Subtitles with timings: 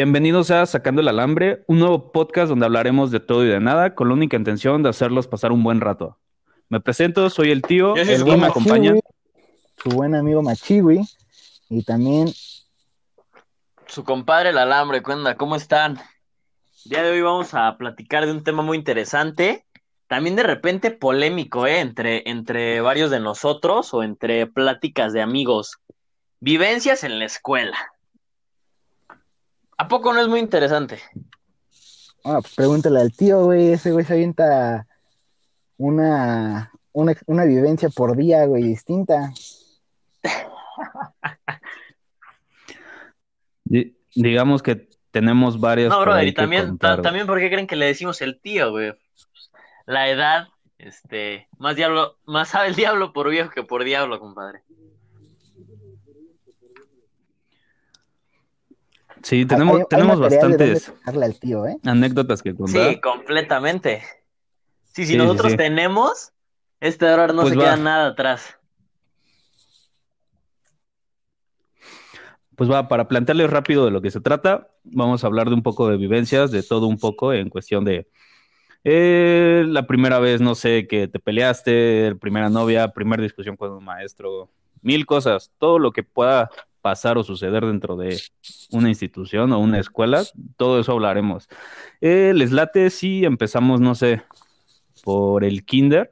[0.00, 3.94] Bienvenidos a Sacando el Alambre, un nuevo podcast donde hablaremos de todo y de nada
[3.94, 6.16] con la única intención de hacerlos pasar un buen rato.
[6.70, 8.94] Me presento, soy el tío, el que me buen acompaña.
[9.76, 11.02] Su buen amigo Machiwi.
[11.68, 12.32] Y también,
[13.88, 15.98] Su compadre el alambre, cuenta, ¿cómo están?
[16.86, 19.66] El día de hoy vamos a platicar de un tema muy interesante,
[20.06, 21.80] también de repente polémico, ¿eh?
[21.80, 25.76] Entre, entre varios de nosotros o entre pláticas de amigos.
[26.40, 27.76] Vivencias en la escuela.
[29.80, 31.00] ¿A poco no es muy interesante?
[32.24, 33.72] ah, pues pregúntale al tío, güey.
[33.72, 34.86] Ese güey se avienta
[35.78, 39.32] una, una, una vivencia por día, güey, distinta.
[43.64, 45.88] Di- digamos que tenemos varias.
[45.88, 48.92] No, brother, y también, contar, también, ¿por qué creen que le decimos el tío, güey?
[49.86, 54.62] La edad, este, más diablo, más sabe el diablo por viejo que por diablo, compadre.
[59.22, 61.76] Sí, tenemos, Hay- tenemos bastantes sacarle al tío, ¿eh?
[61.84, 62.90] anécdotas que contar.
[62.94, 64.02] Sí, completamente.
[64.92, 65.56] Sí, si Sí, nosotros sí.
[65.56, 66.32] tenemos,
[66.80, 67.64] este error no Pues se va.
[67.64, 68.56] queda nada atrás.
[72.56, 75.62] Pues va, para plantearles rápido de lo que se trata, vamos a hablar de un
[75.62, 78.06] poco de vivencias, de todo un poco en cuestión de
[78.84, 83.84] eh, la primera vez, no sé, que te peleaste, primera novia, primera discusión con un
[83.84, 84.50] maestro,
[84.82, 88.20] mil cosas, todo lo que pueda pasar o suceder dentro de
[88.70, 90.22] una institución o una escuela,
[90.56, 91.48] todo eso hablaremos.
[92.00, 94.22] Eh, ¿Les late si empezamos, no sé,
[95.02, 96.10] por el kinder?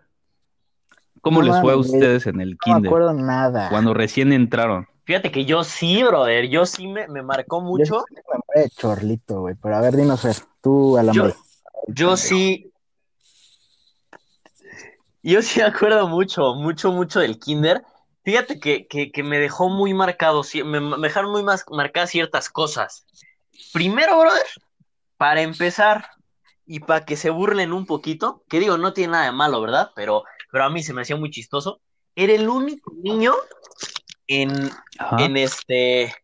[1.21, 2.89] ¿Cómo No les fue a ustedes en el No me kinder?
[2.91, 3.69] acuerdo nada.
[3.71, 4.87] Cuando recién entraron.
[5.05, 8.05] Fíjate que yo sí, brother, yo sí me, me marcó Yo mucho.
[8.07, 9.55] sí me memoré de chorlito, güey.
[9.61, 11.35] Pero a ver, dinos, Fer, tú, alambre.
[11.89, 12.71] Yo sí.
[15.23, 17.83] Yo sí me acuerdo mucho, mucho, mucho del kinder.
[18.29, 22.51] Fíjate que, que, que me dejó muy marcado, me, me dejaron muy más marcadas ciertas
[22.51, 23.07] cosas.
[23.73, 24.45] Primero, brother,
[25.17, 26.11] para empezar,
[26.67, 29.93] y para que se burlen un poquito, que digo, no tiene nada de malo, ¿verdad?
[29.97, 31.81] Pero, pero a mí se me hacía muy chistoso.
[32.15, 33.35] Era el único niño
[34.27, 35.25] en, Ajá.
[35.25, 36.15] en este,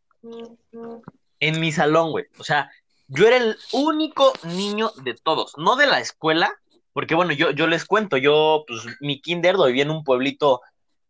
[1.41, 2.27] en mi salón, güey.
[2.39, 2.71] O sea,
[3.09, 6.53] yo era el único niño de todos, no de la escuela,
[6.93, 10.61] porque bueno, yo, yo les cuento, yo, pues, mi kinder lo viví en un pueblito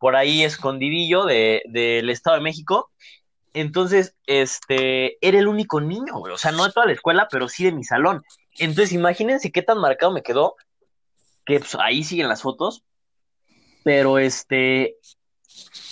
[0.04, 2.91] por ahí escondidillo de, del Estado de México.
[3.54, 6.31] Entonces, este, era el único niño, güey.
[6.31, 8.22] O sea, no de toda la escuela, pero sí de mi salón.
[8.59, 10.56] Entonces, imagínense qué tan marcado me quedó,
[11.47, 12.84] que pues, ahí siguen las fotos,
[13.82, 14.98] pero este,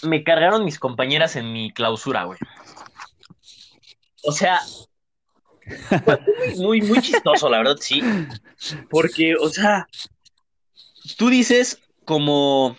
[0.02, 2.38] me cargaron mis compañeras en mi clausura, güey.
[4.24, 4.60] O sea,
[6.58, 8.02] muy, muy chistoso, la verdad, sí.
[8.90, 9.86] Porque, o sea,
[11.16, 12.76] tú dices como,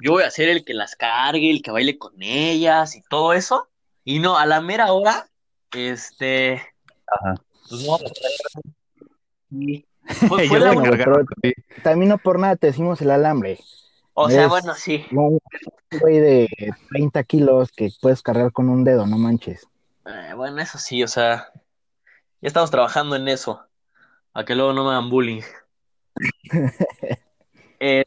[0.00, 3.32] yo voy a ser el que las cargue, el que baile con ellas y todo
[3.32, 3.68] eso.
[4.04, 5.28] Y no, a la mera hora,
[5.72, 6.62] este,
[7.06, 7.34] Ajá.
[7.68, 7.98] pues no,
[9.50, 9.84] y
[10.50, 11.26] Yo lo la.
[11.82, 13.58] También no por nada te decimos el alambre.
[14.14, 15.04] o sea, es- bueno, sí.
[15.10, 15.38] Un
[16.00, 16.48] güey de
[16.90, 19.66] 30 kilos que puedes cargar con un dedo, no manches.
[20.06, 21.48] Eh, bueno, eso sí, o sea,
[22.40, 23.66] ya estamos trabajando en eso,
[24.32, 25.42] a que luego no me hagan bullying.
[27.80, 28.04] Eh,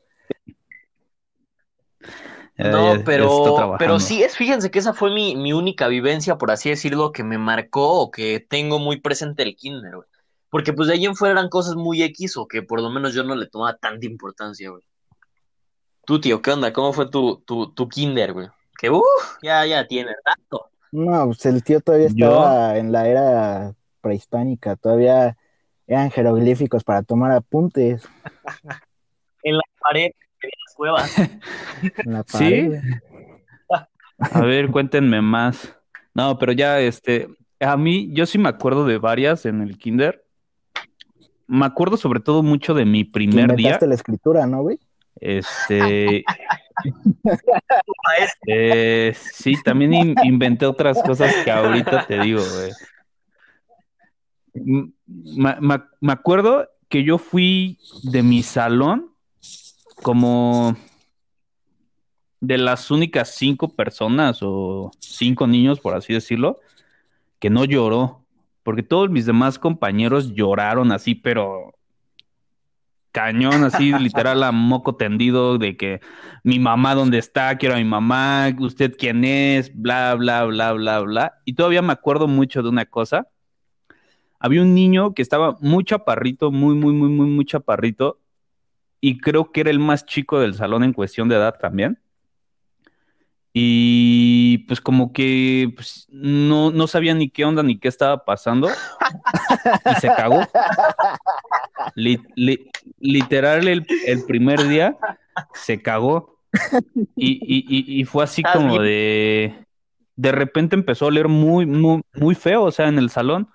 [2.70, 6.52] no, ya pero, pero sí, es, fíjense que esa fue mi, mi única vivencia, por
[6.52, 10.08] así decirlo, que me marcó o que tengo muy presente el kinder, güey.
[10.50, 13.14] Porque pues de ahí en fuera eran cosas muy X o que por lo menos
[13.14, 14.84] yo no le tomaba tanta importancia, güey.
[16.06, 16.74] Tú, tío, ¿qué onda?
[16.74, 18.48] ¿Cómo fue tu, tu, tu kinder, güey?
[18.78, 19.04] Que, uff,
[19.42, 20.70] ya, ya tiene tanto.
[20.92, 25.38] No, pues el tío todavía Yo- estaba en la era prehispánica, todavía
[25.88, 28.04] eran jeroglíficos para tomar apuntes
[29.44, 30.12] En la pared,
[32.06, 32.72] la ¿Sí?
[34.20, 35.76] A ver, cuéntenme más.
[36.14, 37.28] No, pero ya, este,
[37.60, 40.24] a mí, yo sí me acuerdo de varias en el kinder.
[41.48, 43.56] Me acuerdo sobre todo mucho de mi primer día.
[43.56, 44.80] inventaste la escritura, ¿no, güey?
[45.20, 46.24] Este,
[48.48, 52.72] eh, sí, también in- inventé otras cosas que ahorita te digo, güey.
[54.54, 59.11] M- Me, me- me acuerdo que yo fui de mi salón
[60.02, 60.76] como
[62.40, 66.60] de las únicas cinco personas o cinco niños, por así decirlo,
[67.40, 68.26] que no lloró,
[68.64, 71.76] porque todos mis demás compañeros lloraron así, pero
[73.12, 76.02] cañón, así literal a moco tendido, de que
[76.44, 81.00] mi mamá dónde está, quiero a mi mamá, usted quién es, bla, bla, bla, bla,
[81.02, 81.34] bla.
[81.46, 83.28] Y todavía me acuerdo mucho de una cosa.
[84.40, 88.21] Había un niño que estaba muy chaparrito, muy, muy, muy, muy, muy chaparrito,
[89.02, 92.00] y creo que era el más chico del salón en cuestión de edad también.
[93.54, 98.70] Y pues como que pues, no, no sabía ni qué onda ni qué estaba pasando.
[99.86, 100.42] Y se cagó.
[101.96, 102.70] Li- li-
[103.00, 104.98] literal, el, el primer día
[105.54, 106.38] se cagó.
[107.16, 108.84] Y, y- y- y fue así ¿Estás como bien?
[108.84, 109.66] de...
[110.16, 113.50] De repente empezó a oler muy, muy, muy feo, o sea, en el salón.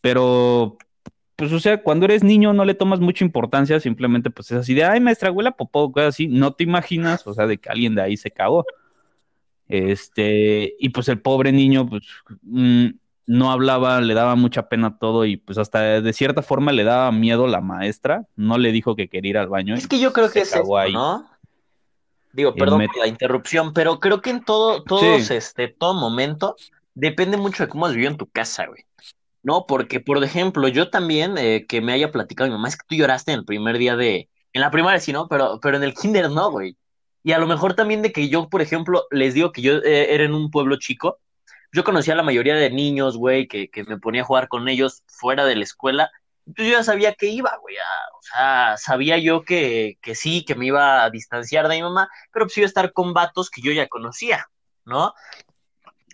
[0.00, 0.76] Pero,
[1.42, 4.74] pues, o sea, cuando eres niño no le tomas mucha importancia, simplemente pues es así
[4.74, 6.28] de, ay, maestra, huele a popó, cosas así.
[6.28, 8.64] No te imaginas, o sea, de que alguien de ahí se cagó.
[9.68, 12.02] Este, y pues el pobre niño, pues,
[12.42, 12.86] mm,
[13.26, 17.10] no hablaba, le daba mucha pena todo y pues hasta de cierta forma le daba
[17.10, 19.74] miedo la maestra, no le dijo que quería ir al baño.
[19.74, 20.62] Es que yo creo que es esto.
[20.92, 21.28] ¿no?
[22.32, 25.34] Digo, perdón met- por la interrupción, pero creo que en todo, todos, Sí.
[25.34, 26.54] este, todo momento,
[26.94, 28.84] depende mucho de cómo has vivido en tu casa, güey.
[29.42, 32.84] No, porque, por ejemplo, yo también, eh, que me haya platicado mi mamá, es que
[32.88, 35.26] tú lloraste en el primer día de, en la primaria sí, ¿no?
[35.28, 36.76] Pero, pero en el kinder no, güey.
[37.24, 40.14] Y a lo mejor también de que yo, por ejemplo, les digo que yo eh,
[40.14, 41.18] era en un pueblo chico,
[41.72, 44.68] yo conocía a la mayoría de niños, güey, que, que me ponía a jugar con
[44.68, 46.10] ellos fuera de la escuela,
[46.46, 50.44] entonces yo ya sabía que iba, güey, a- o sea, sabía yo que, que sí,
[50.44, 53.50] que me iba a distanciar de mi mamá, pero pues iba a estar con vatos
[53.50, 54.46] que yo ya conocía,
[54.84, 55.14] ¿no?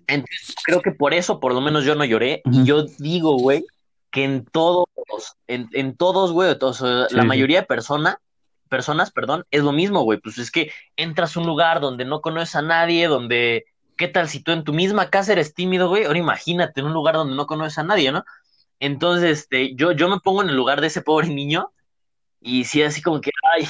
[0.09, 2.43] Entonces, creo que por eso, por lo menos yo no lloré.
[2.51, 3.65] Y yo digo, güey,
[4.11, 4.87] que en todos,
[5.47, 6.85] en, en todos, güey, Sí,
[7.15, 8.17] la mayoría de personas,
[8.69, 10.19] personas, perdón, es lo mismo, güey.
[10.19, 13.67] Pues es que entras a un lugar donde no conoces a nadie, donde,
[13.97, 16.05] ¿qué tal si tú en tu misma casa eres tímido, güey?
[16.05, 18.25] Ahora imagínate en un lugar donde no conoces a nadie, ¿no?
[18.81, 21.71] Entonces, este, yo, yo me pongo en el lugar de ese pobre niño
[22.41, 23.69] y sí, así como que, ay,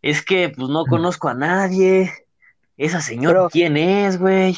[0.00, 2.12] es que pues no conozco a nadie.
[2.76, 4.56] Esa señora, Pero- ¿quién es, güey?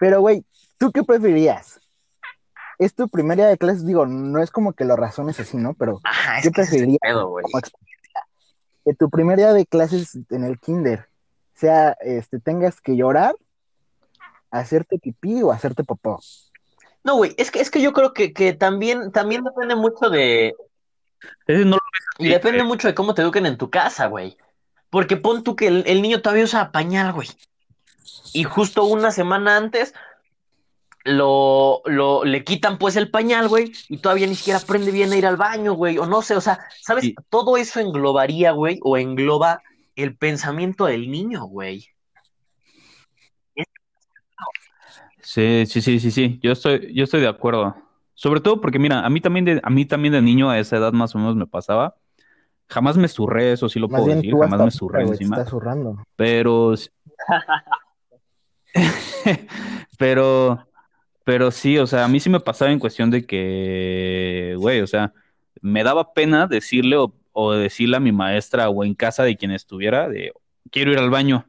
[0.00, 0.44] Pero, güey,
[0.78, 1.80] ¿tú qué preferirías?
[2.78, 5.74] Es tu primer día de clases, digo, no es como que lo razones así, ¿no?
[5.74, 7.44] Pero Ajá, es yo preferiría pedo, güey.
[7.44, 8.26] como experiencia,
[8.84, 11.08] que tu primer día de clases en el kinder
[11.54, 13.34] sea, este, tengas que llorar,
[14.50, 16.20] hacerte pipí o hacerte popó.
[17.02, 20.54] No, güey, es que, es que yo creo que, que también, también depende mucho de,
[21.46, 21.82] Ese no lo
[22.18, 24.36] y depende mucho de cómo te eduquen en tu casa, güey.
[24.90, 27.28] Porque pon tú que el, el niño todavía usa pañal, güey.
[28.32, 29.94] Y justo una semana antes
[31.04, 35.16] lo, lo, le quitan pues el pañal, güey, y todavía ni siquiera aprende bien a
[35.16, 37.04] ir al baño, güey, o no sé, o sea, ¿sabes?
[37.04, 37.14] Sí.
[37.28, 39.62] Todo eso englobaría, güey, o engloba
[39.96, 41.86] el pensamiento del niño, güey.
[45.20, 46.38] Sí, sí, sí, sí, sí.
[46.42, 47.74] Yo estoy, yo estoy de acuerdo.
[48.14, 50.76] Sobre todo porque, mira, a mí también de, a mí también de niño a esa
[50.76, 51.96] edad más o menos me pasaba.
[52.68, 55.36] Jamás me zurré, eso sí lo Más puedo bien decir, jamás me te encima.
[55.36, 56.02] estás zurrando.
[56.16, 56.74] Pero,
[59.98, 60.66] pero,
[61.24, 64.86] pero sí, o sea, a mí sí me pasaba en cuestión de que, güey, o
[64.86, 65.12] sea,
[65.60, 69.50] me daba pena decirle o, o decirle a mi maestra o en casa de quien
[69.50, 70.32] estuviera de,
[70.70, 71.46] quiero ir al baño.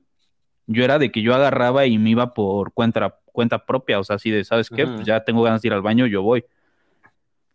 [0.68, 4.16] Yo era de que yo agarraba y me iba por cuenta, cuenta propia, o sea,
[4.16, 4.88] así de, ¿sabes qué?
[4.88, 6.44] Pues ya tengo ganas de ir al baño, yo voy.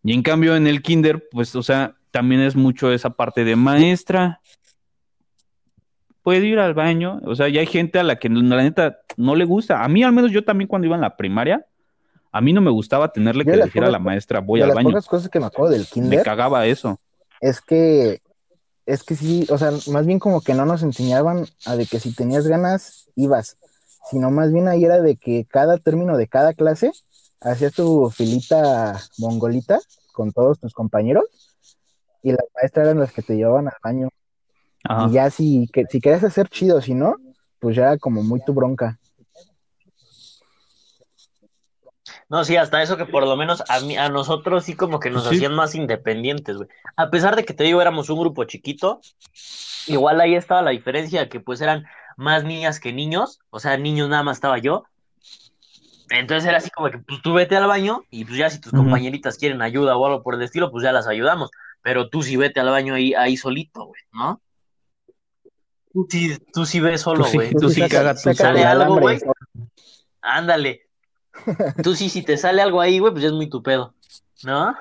[0.03, 3.57] Y en cambio en el kinder, pues, o sea, también es mucho esa parte de
[3.57, 4.41] maestra,
[6.23, 7.21] puede ir al baño.
[7.25, 9.83] O sea, ya hay gente a la que la neta no le gusta.
[9.83, 11.67] A mí, al menos yo también cuando iba en la primaria,
[12.33, 14.61] a mí no me gustaba tenerle Yo que de las decir a la maestra, voy
[14.61, 14.91] de al las baño.
[14.91, 17.01] pocas cosas que me acuerdo del Me kinder cagaba eso.
[17.41, 18.21] es que
[18.87, 22.01] es que sí, o sea, más bien como que no nos enseñaban a de que
[22.01, 23.57] si tenías ganas ibas,
[24.11, 26.91] sino más bien ahí era de que cada término de cada clase
[27.41, 29.79] hacías tu filita mongolita
[30.13, 31.25] con todos tus compañeros
[32.23, 34.09] y las maestras eran las que te llevaban al baño
[34.85, 35.07] Ajá.
[35.09, 37.17] y ya si, que, si querías hacer chido, si no,
[37.59, 38.99] pues ya era como muy tu bronca.
[42.29, 45.11] No, sí, hasta eso que por lo menos a mí, a nosotros sí como que
[45.11, 45.35] nos Sí.
[45.37, 46.69] hacían más independientes, güey.
[46.97, 49.01] A pesar de que te digo, éramos un grupo chiquito,
[49.87, 51.85] igual ahí estaba la diferencia, que pues eran
[52.17, 54.85] más niñas que niños, o sea, niños nada más estaba yo.
[56.11, 58.73] Entonces era así como que, pues tú vete al baño y pues ya si tus
[58.73, 61.51] compañeritas quieren ayuda o algo por el estilo, pues ya las ayudamos.
[61.83, 64.41] Pero tú sí vete al baño ahí, ahí solito, güey, ¿no?
[65.93, 67.53] Tú sí, tú sí ves solo, güey.
[67.53, 69.19] tú sí saca- caga tú sale algo, güey.
[70.23, 70.83] Ándale.
[71.83, 73.95] Tú sí, si te sale algo ahí, güey, pues ya es muy tu pedo,
[74.45, 74.75] ¿no?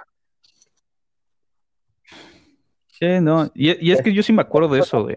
[2.87, 3.49] Sí, no.
[3.53, 5.15] Y, y es que yo sí me acuerdo de eso, güey.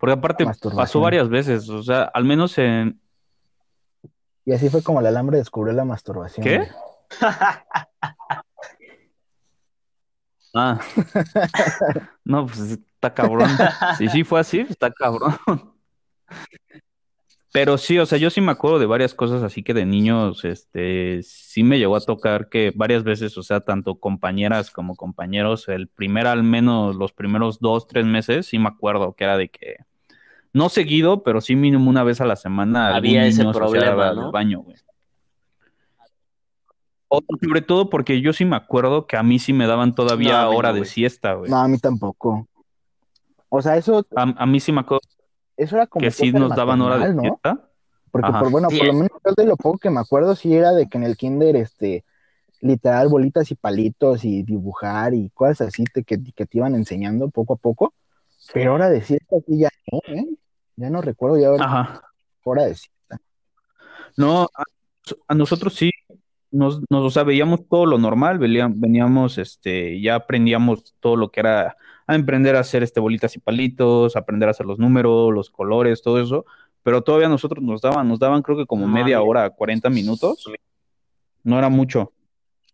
[0.00, 0.44] Porque aparte
[0.74, 1.68] pasó varias veces.
[1.68, 3.00] O sea, al menos en.
[4.44, 6.44] Y así fue como el alambre descubrió la masturbación.
[6.44, 6.66] ¿Qué?
[10.54, 10.80] Ah.
[12.24, 13.50] No, pues está cabrón.
[13.98, 15.36] Si sí fue así, está cabrón.
[17.52, 20.44] Pero sí, o sea, yo sí me acuerdo de varias cosas así que de niños,
[20.44, 25.68] este, sí me llegó a tocar que varias veces, o sea, tanto compañeras como compañeros,
[25.68, 29.48] el primer, al menos los primeros dos, tres meses, sí me acuerdo que era de
[29.48, 29.78] que,
[30.52, 32.94] No seguido, pero sí mínimo una vez a la semana.
[32.94, 34.22] Había ese niño problema, ¿no?
[34.22, 34.76] del baño, güey.
[37.10, 40.42] O- sobre todo porque yo sí me acuerdo que a mí sí me daban todavía
[40.44, 41.50] No, hora no, de siesta, güey.
[41.50, 42.46] No, a mí tampoco.
[43.48, 45.00] O sea, eso, A, a mí sí me acuerdo
[45.56, 47.68] eso era como que sí nos daban hora de siesta.
[48.10, 48.40] Porque, Ajá.
[48.40, 48.78] por, bueno, Sí.
[48.78, 51.04] por lo menos yo de lo poco que me acuerdo, sí era de que en
[51.04, 52.04] el kinder, este,
[52.60, 57.28] literal, bolitas y palitos y dibujar y cosas así te- que, que te iban enseñando
[57.30, 57.94] poco a poco.
[58.52, 60.26] Pero hora de siesta sí ya no, ¿eh?
[60.76, 62.02] Ya no recuerdo ya hora, Ajá.
[62.44, 63.20] hora de siesta.
[64.16, 64.64] No, a,
[65.28, 65.90] a nosotros sí,
[66.50, 71.40] nos, nos, o sea, veíamos todo lo normal, veníamos, este, ya aprendíamos todo lo que
[71.40, 71.76] era
[72.06, 76.02] a emprender a hacer este bolitas y palitos, aprender a hacer los números, los colores,
[76.02, 76.44] todo eso,
[76.82, 80.44] pero todavía nosotros nos daban, nos daban creo que como media hora, 40 minutos,
[81.44, 82.12] no era mucho.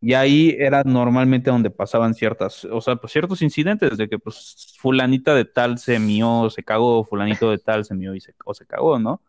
[0.01, 4.77] Y ahí era normalmente donde pasaban ciertas, o sea, pues ciertos incidentes de que pues
[4.79, 8.55] fulanita de tal se mió, se cagó, fulanito de tal se mió y se, o
[8.55, 9.23] se cagó, ¿no?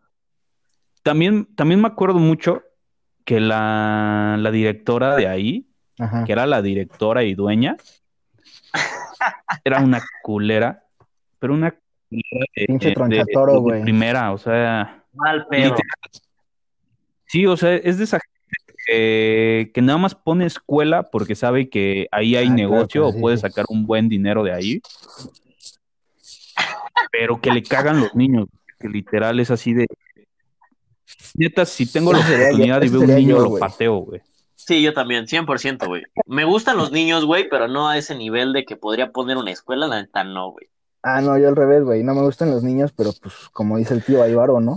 [1.02, 2.62] También, también me acuerdo mucho
[3.28, 5.66] que la, la directora de ahí,
[5.98, 6.24] Ajá.
[6.24, 7.76] que era la directora y dueña,
[9.64, 10.82] era una culera,
[11.38, 11.72] pero una
[12.08, 13.82] culera de, Pinche de- tronchatoro, de güey.
[13.82, 15.74] primera, o sea, Mal pedo.
[17.26, 21.68] sí, o sea, es de esa gente que, que nada más pone escuela porque sabe
[21.68, 23.42] que ahí hay Ah, negocio claro, o sí, puede sí.
[23.42, 24.80] sacar un buen dinero de ahí,
[27.12, 28.46] pero que le cagan los niños,
[28.80, 29.86] que literal es así de...
[31.34, 34.20] Neta, si tengo la oportunidad y veo un niño, yo, lo pateo, güey.
[34.54, 36.02] Sí, yo también, 100%, güey.
[36.26, 39.50] Me gustan los niños, güey, pero no a ese nivel de que podría poner una
[39.50, 40.68] escuela, la neta no, güey.
[41.02, 42.02] Ah, no, yo al revés, güey.
[42.02, 44.76] No me gustan los niños, pero pues como dice el tío, hay varo, ¿no?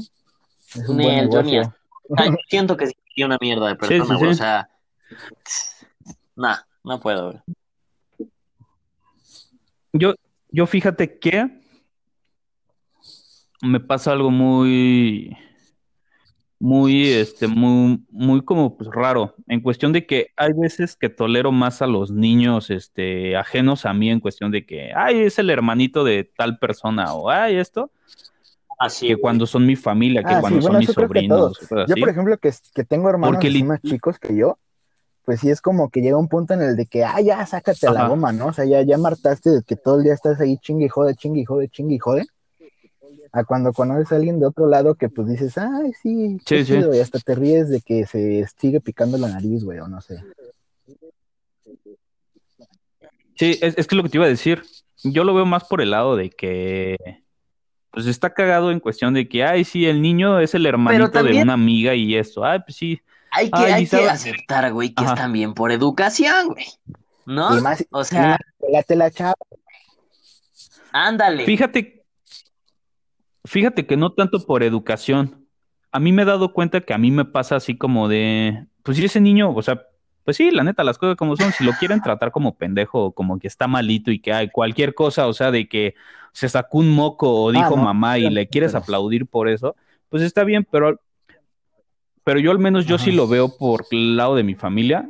[0.75, 1.75] Es un Ni buen el Johnny negocio.
[2.09, 4.31] Yo siento que sí una mierda de persona, Sí, sí, güey.
[4.31, 4.69] O sea,
[6.35, 8.29] nah, no puedo, güey.
[9.93, 10.15] Yo,
[10.49, 11.61] yo fíjate que
[13.61, 15.35] me pasa algo muy,
[16.61, 21.51] muy, este, muy, muy como pues raro, en cuestión de que hay veces que tolero
[21.51, 25.49] más a los niños, este, ajenos a mí, en cuestión de que, ay, es el
[25.49, 27.91] hermanito de tal persona, o ay, esto,
[28.79, 29.21] Así, que güey.
[29.21, 31.99] cuando son mi familia, que Ah, sí, cuando son mis sobrinos, Yo, así.
[31.99, 34.57] por ejemplo, que, que tengo hermanos Porque así li- más chicos que yo,
[35.25, 37.89] pues sí es como que llega un punto en el de que, ah, ya, sácate
[37.91, 38.47] la goma, ¿no?
[38.47, 41.15] O sea, ya, ya martaste de que todo el día estás ahí chingue y jode,
[41.15, 42.25] chingue y jode, chingue y jode.
[43.33, 46.73] A cuando conoces a alguien de otro lado que pues dices, ay, sí, Sí, sí.
[46.73, 50.01] chido", y hasta te ríes de que se sigue picando la nariz, güey, o no
[50.01, 50.21] sé.
[53.35, 54.63] Sí, es, es que lo que te iba a decir,
[55.03, 56.97] yo lo veo más por el lado de que,
[57.89, 61.41] pues está cagado en cuestión de que, ay, sí, el niño es el hermanito de
[61.41, 64.73] una amiga y esto, ay, pues sí, Hay que, Ay, hay ¿y sabe- que aceptar,
[64.73, 65.13] güey, que Ajá.
[65.13, 66.65] es también por educación, güey.
[67.25, 67.57] ¿No?
[67.57, 69.35] Y más, O y sea, más, pélate la chava.
[70.91, 71.45] ándale.
[71.45, 72.00] Fíjate,
[73.45, 75.47] fíjate que no tanto por educación.
[75.91, 78.97] A mí me he dado cuenta que a mí me pasa así como de, pues
[78.97, 79.81] si ese niño, o sea,
[80.23, 83.11] pues sí, la neta, las cosas como son, si lo quieren tratar como pendejo o
[83.11, 85.95] como que está malito y que hay cualquier cosa, o sea, de que
[86.31, 89.75] se sacó un moco o dijo no, mamá y le quieres aplaudir por eso,
[90.09, 91.01] pues está bien, pero,
[92.23, 93.05] pero yo al menos yo Ajá.
[93.05, 95.09] sí lo veo por el lado de mi familia.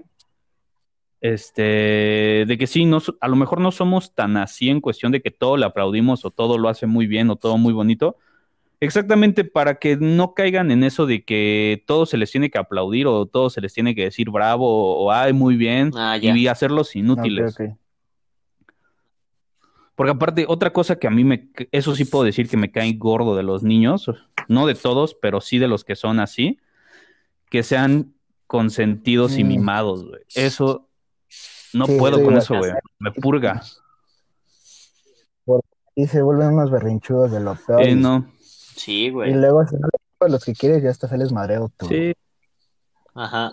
[1.22, 5.22] Este, de que sí, no, a lo mejor no somos tan así en cuestión de
[5.22, 8.18] que todo le aplaudimos o todo lo hace muy bien o todo muy bonito.
[8.80, 13.06] Exactamente para que no caigan en eso de que todo se les tiene que aplaudir
[13.06, 16.48] o todo se les tiene que decir bravo o, o, ay, muy bien Ah, y
[16.48, 17.56] hacerlos inútiles.
[19.94, 22.94] Porque aparte, otra cosa que a mí me, eso sí puedo decir que me cae
[22.94, 24.10] gordo de los niños,
[24.48, 26.58] no de todos, pero sí de los que son así,
[27.52, 28.16] que sean
[28.48, 29.48] consentidos y Mm.
[29.48, 30.22] mimados, güey.
[30.34, 30.88] Eso,
[31.74, 32.72] no Sí, puedo sí, con eso, güey.
[33.00, 33.62] Me purga.
[35.94, 37.82] Y se vuelven unos berrinchudos de lo peor.
[37.82, 39.34] Eh, y, no, Sí, y güey.
[39.34, 39.88] luego, si no
[40.22, 41.88] le los que quieres, ya hasta sales madreo tú.
[41.88, 42.14] sí.
[43.14, 43.52] Ajá.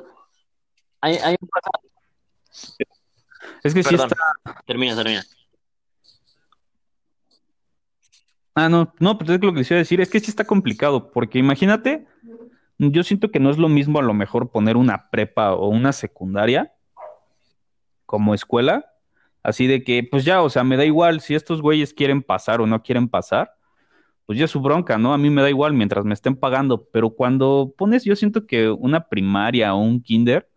[1.01, 1.49] Hay, hay un
[3.65, 4.11] Es que sí Perdón.
[4.13, 4.63] está.
[4.67, 5.25] Termina, termina.
[8.55, 10.45] Ah, no, no, pero es lo que les iba a decir, es que sí está
[10.45, 12.07] complicado, porque imagínate,
[12.79, 15.93] yo siento que no es lo mismo a lo mejor poner una prepa o una
[15.93, 16.73] secundaria
[18.09, 18.87] como escuela,
[19.43, 22.63] así de que, pues ya, o sea, me da igual si estos güeyes quieren pasar
[22.63, 23.53] o no quieren pasar,
[24.25, 25.13] pues ya es su bronca, ¿no?
[25.13, 28.71] A mí me da igual mientras me estén pagando, pero cuando pones, yo siento que
[28.71, 30.49] una primaria o un kinder,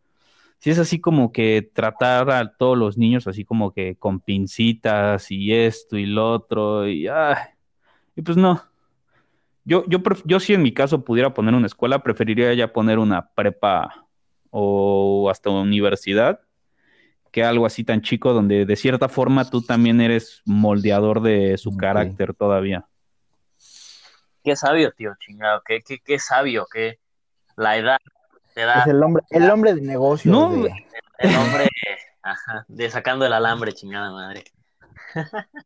[0.59, 5.29] si es así como que tratar a todos los niños así como que con pincitas
[5.29, 7.09] y esto y lo otro, y
[8.23, 8.63] pues no.
[9.65, 13.29] Yo, yo, yo si en mi caso pudiera poner una escuela, preferiría ya poner una
[13.33, 14.07] prepa
[14.51, 16.39] o hasta una universidad
[17.31, 21.75] que algo así tan chico donde de cierta forma tú también eres moldeador de su
[21.77, 22.85] carácter todavía.
[24.43, 26.99] qué sabio, tío, chingado, qué, qué, qué sabio, qué
[27.55, 27.97] la edad
[28.53, 30.35] te da Es el hombre, el hombre de negocios.
[30.35, 30.73] No, de-
[31.19, 31.67] el hombre,
[32.23, 34.43] ajá, de sacando el alambre, chingada madre.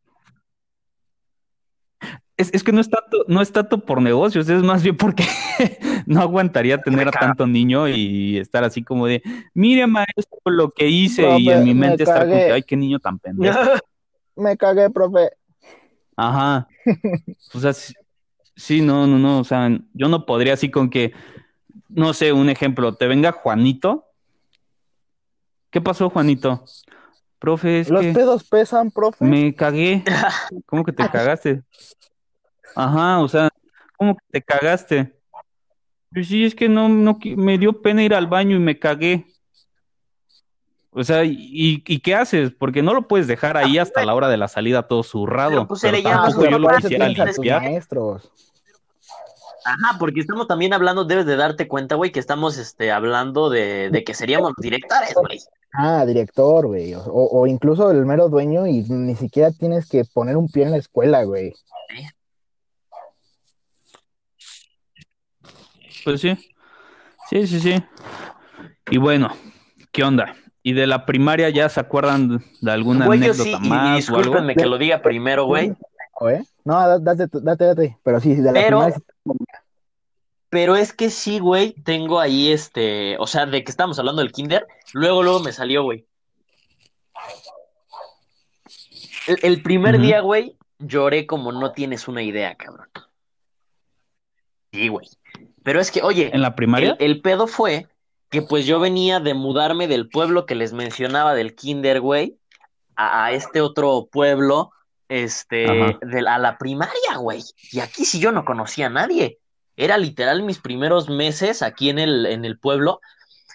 [2.37, 5.23] Es, es que no es tanto, no es tanto por negocios, es más bien porque
[6.05, 10.89] no aguantaría tener a tanto niño y estar así como de, mire maestro lo que
[10.89, 12.45] hice Profe, y en mi me mente estar con cagué.
[12.45, 13.57] que, ay, qué niño tan pendejo.
[14.35, 15.29] Me cagué, profe.
[16.15, 16.67] Ajá.
[17.53, 17.93] O sea, sí,
[18.55, 21.13] sí, no, no, no, o sea, yo no podría así con que,
[21.87, 24.05] no sé, un ejemplo, te venga Juanito.
[25.69, 26.65] ¿Qué pasó, Juanito?
[27.45, 29.23] Profe, es Los que pedos pesan, profe.
[29.23, 30.03] me cagué.
[30.65, 31.61] ¿Cómo que te cagaste?
[32.75, 33.49] Ajá, o sea,
[33.95, 35.15] ¿cómo que te cagaste?
[36.11, 39.27] Pues sí, es que no, no, me dio pena ir al baño y me cagué.
[40.89, 42.51] O sea, ¿y, y qué haces?
[42.51, 45.51] Porque no lo puedes dejar ahí hasta la hora de la salida todo zurrado.
[45.51, 47.61] Pero, pues, Pero tampoco yo lo quisiera limpiar.
[47.61, 48.31] maestros.
[49.65, 53.91] Ajá, porque estamos también hablando, debes de darte cuenta, güey, que estamos este, hablando de,
[53.91, 55.39] de que seríamos directores, güey.
[55.77, 56.93] Ah, director, güey.
[56.93, 60.71] O, o- incluso el mero dueño y ni siquiera tienes que poner un pie en
[60.71, 61.53] la escuela, güey.
[66.03, 66.37] Pues sí.
[67.29, 67.83] Sí, sí, sí.
[68.91, 69.29] Y bueno,
[69.91, 70.35] ¿qué onda?
[70.61, 73.69] ¿Y de la primaria ya se acuerdan de alguna Güey, yo anécdota sí, y, y
[73.69, 74.17] más o algo?
[74.17, 75.73] discúlpenme que lo diga primero, güey,
[76.29, 76.43] ¿Eh?
[76.63, 77.97] No, da- date, date, date.
[78.03, 78.97] Pero sí, de la Pero- primaria
[80.49, 84.31] pero es que sí, güey, tengo ahí este, o sea, de que estamos hablando del
[84.31, 86.05] kinder, luego, luego me salió, güey.
[89.27, 92.87] El, el primer día, güey, lloré como no tienes una idea, cabrón.
[94.71, 95.07] Sí, güey.
[95.63, 96.95] Pero es que, oye, ¿En la primaria?
[96.99, 97.87] El, el pedo fue
[98.29, 102.37] que pues yo venía de mudarme del pueblo que les mencionaba del Kinder, güey,
[102.95, 104.71] a, a este otro pueblo,
[105.09, 105.65] este,
[106.01, 107.41] de- a la primaria, güey.
[107.71, 109.39] Y aquí sí yo no conocía a nadie.
[109.77, 113.01] Era literal mis primeros meses aquí en el, en el pueblo.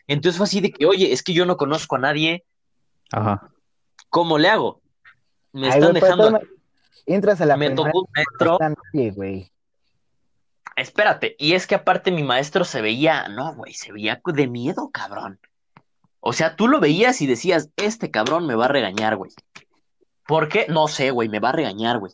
[0.06, 2.44] Entonces fue así de que, oye, es que yo no conozco a nadie,
[3.12, 3.48] Ajá.
[4.08, 4.80] ¿cómo le hago?
[5.52, 6.40] Me Ay, están pero dejando, me-
[7.06, 9.50] Entras a la me tocó un y no maestro, está nadie, güey.
[10.76, 14.90] Espérate, y es que aparte mi maestro se veía, no, güey, se veía de miedo,
[14.92, 15.38] cabrón.
[16.20, 19.32] O sea, tú lo veías y decías, este cabrón me va a regañar, güey.
[20.26, 20.66] ¿Por qué?
[20.68, 22.12] No sé, güey, me va a regañar, güey.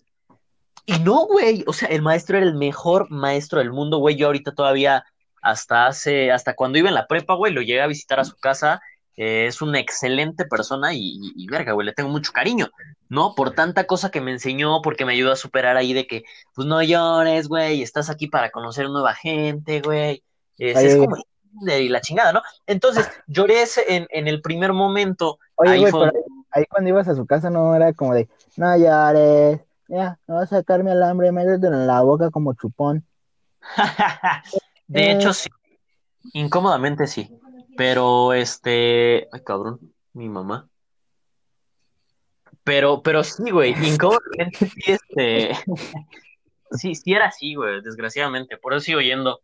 [0.86, 4.16] Y no, güey, o sea, el maestro era el mejor maestro del mundo, güey.
[4.16, 5.04] Yo ahorita todavía,
[5.42, 8.36] hasta hace, hasta cuando iba en la prepa, güey, lo llegué a visitar a su
[8.36, 8.80] casa.
[9.16, 12.68] Eh, es una excelente persona y, y, y verga, güey, le tengo mucho cariño,
[13.08, 13.34] ¿no?
[13.34, 16.22] Por tanta cosa que me enseñó, porque me ayudó a superar ahí de que,
[16.54, 20.22] pues no llores, güey, estás aquí para conocer nueva gente, güey.
[20.58, 21.16] Es, como
[21.66, 22.42] y la chingada, ¿no?
[22.66, 25.38] Entonces, lloré ese en, en el primer momento.
[25.54, 26.12] Oye, ahí güey, fue
[26.50, 30.52] ahí cuando ibas a su casa no era como de, no llores, ya, no vas
[30.52, 33.04] a sacarme alambre, métete en la boca como chupón.
[34.86, 35.12] De Eh.
[35.12, 35.48] hecho, sí.
[36.32, 37.30] Incómodamente sí.
[37.76, 39.28] Pero este.
[39.32, 39.80] Ay, cabrón,
[40.12, 40.68] mi mamá.
[42.64, 43.74] Pero, pero sí, güey.
[43.86, 45.50] Incómodamente sí, este.
[46.72, 48.56] Sí, sí era así, güey, desgraciadamente.
[48.56, 49.40] Por eso sigo yendo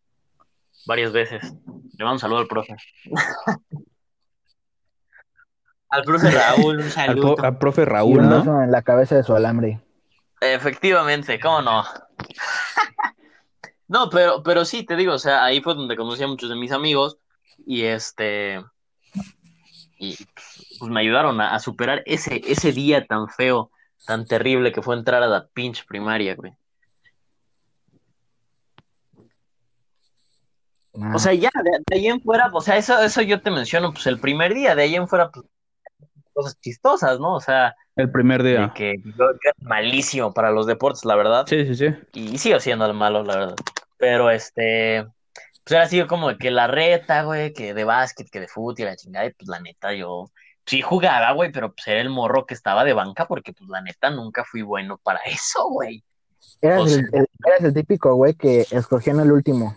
[0.87, 1.41] varias veces.
[1.45, 2.75] Le mando un saludo al profe.
[5.89, 7.37] Al profe Raúl, un Al, saludo.
[7.45, 8.63] al profe Raúl, ¿no?
[8.65, 9.79] en la cabeza de su alambre.
[10.43, 11.85] Efectivamente, ¿cómo no?
[13.89, 16.57] No, pero, pero sí, te digo, o sea, ahí fue donde conocí a muchos de
[16.57, 17.19] mis amigos
[17.67, 18.61] y este,
[19.99, 20.17] y
[20.79, 23.71] pues me ayudaron a, a superar ese, ese día tan feo,
[24.07, 26.53] tan terrible que fue entrar a la pinche primaria, güey.
[30.95, 33.51] Ah, O sea, ya, de, de ahí en fuera, o sea, eso, eso yo te
[33.51, 35.47] menciono, pues el primer día, de ahí en fuera, pues,
[36.33, 37.35] cosas chistosas, ¿no?
[37.35, 38.73] O sea, El primer día.
[38.75, 41.45] que yo, yo era malísimo para los deportes, la verdad.
[41.49, 41.95] Sí, sí, sí.
[42.15, 43.57] y sigo siendo el malo, la verdad.
[43.99, 45.05] Pero este,
[45.65, 48.83] pues era así como que la reta, güey, que de básquet, que de fútbol y
[48.85, 50.25] la chingada, y pues la neta yo
[50.67, 53.81] sí jugaba, güey, pero pues era el morro que estaba de banca porque pues la
[53.81, 56.03] neta nunca fui bueno para eso, güey.
[56.61, 59.77] eras, o sea- el, el- eras el típico güey que escogían el último.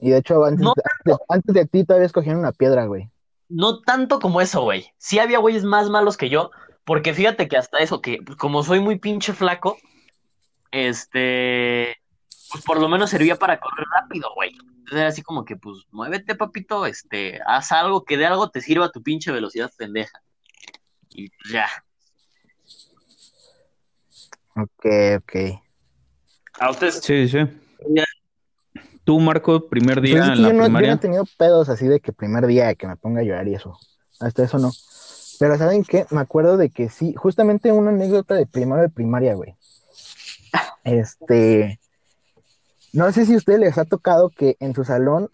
[0.00, 3.10] Y de hecho, antes, No antes, antes de ti todavía escogían una piedra, güey.
[3.48, 4.92] No tanto como eso, güey.
[4.98, 6.50] Sí había güeyes más malos que yo,
[6.84, 9.78] porque fíjate que hasta eso, que como soy muy pinche flaco,
[10.70, 11.96] este,
[12.50, 14.50] pues por lo menos servía para correr rápido, güey.
[14.50, 18.60] Entonces era así como que, pues, muévete, papito, este, haz algo que de algo te
[18.60, 20.20] sirva tu pinche velocidad pendeja.
[21.10, 21.68] Y pues ya.
[24.56, 24.86] Ok,
[25.18, 25.62] ok.
[26.60, 27.38] A ustedes, Sí, sí.
[29.04, 30.92] Tú, Marco, primer Pues día es que en yo, la no, yo no primaria.
[30.94, 33.78] he tenido pedos así de que primer día que me ponga a llorar y eso.
[34.20, 34.70] Hasta eso no.
[35.38, 36.06] Pero ¿saben qué?
[36.10, 39.54] Me acuerdo de que sí, justamente una anécdota de primero de primaria, güey.
[40.84, 41.80] Este,
[42.92, 45.28] No sé si a ustedes les ha tocado que en su salón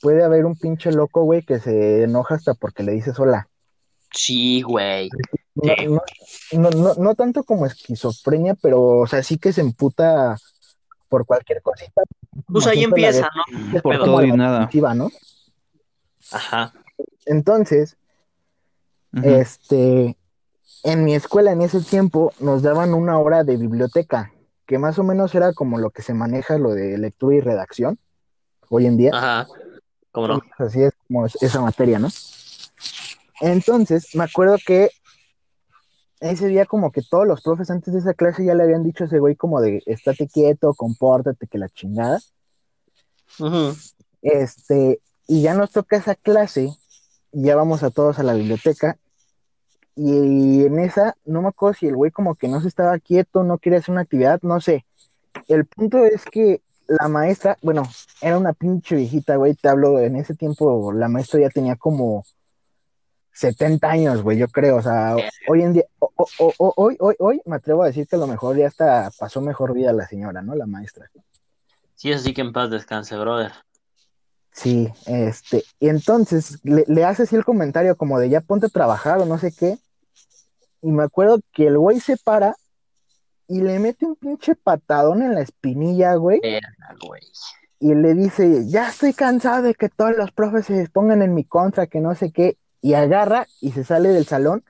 [0.00, 3.48] puede haber un pinche loco, güey, que se enoja hasta porque le dices hola.
[4.12, 5.08] Sí, güey.
[5.54, 5.74] No,
[6.52, 10.36] no, no, no, no tanto como esquizofrenia, pero, o sea, sí que se emputa
[11.10, 12.02] por cualquier cosita.
[12.46, 13.76] Pues ahí empieza, de- ¿no?
[13.76, 14.70] es Por todo y nada.
[14.94, 15.10] ¿no?
[16.32, 16.72] Ajá.
[17.26, 17.96] Entonces,
[19.22, 20.16] este,
[20.84, 24.32] en mi escuela en ese tiempo nos daban una hora de biblioteca,
[24.66, 27.98] que más o menos era como lo que se maneja lo de lectura y redacción
[28.68, 29.10] hoy en día.
[29.12, 29.48] Ajá.
[30.12, 30.40] ¿Cómo no?
[30.58, 32.08] Así es como es- esa materia, ¿no?
[33.40, 34.90] Entonces, me acuerdo que
[36.20, 39.04] ese día como que todos los profes antes de esa clase ya le habían dicho
[39.04, 42.20] a ese güey como de estate quieto, compórtate, que la chingada.
[44.22, 46.70] Este, y ya nos toca esa clase,
[47.32, 48.98] y ya vamos a todos a la biblioteca,
[49.96, 53.42] y en esa, no me acuerdo si el güey como que no se estaba quieto,
[53.42, 54.84] no quería hacer una actividad, no sé.
[55.48, 57.82] El punto es que la maestra, bueno,
[58.20, 62.24] era una pinche viejita, güey, te hablo, en ese tiempo la maestra ya tenía como
[63.40, 65.16] 70 años, güey, yo creo, o sea,
[65.48, 68.18] hoy en día, o- o- o- hoy, hoy, hoy, me atrevo a decir que a
[68.18, 70.54] lo mejor ya hasta pasó mejor vida la señora, ¿no?
[70.54, 71.10] La maestra.
[71.94, 73.52] Sí, así que en paz descanse, brother.
[74.52, 78.68] Sí, este, y entonces le, le hace así el comentario como de ya ponte a
[78.68, 79.78] trabajar o no sé qué,
[80.82, 82.54] y me acuerdo que el güey se para
[83.48, 86.68] y le mete un pinche patadón en la espinilla, güey, Verga,
[87.06, 87.22] güey.
[87.78, 91.44] y le dice, ya estoy cansado de que todos los profes se pongan en mi
[91.44, 94.64] contra, que no sé qué, y agarra y se sale del salón,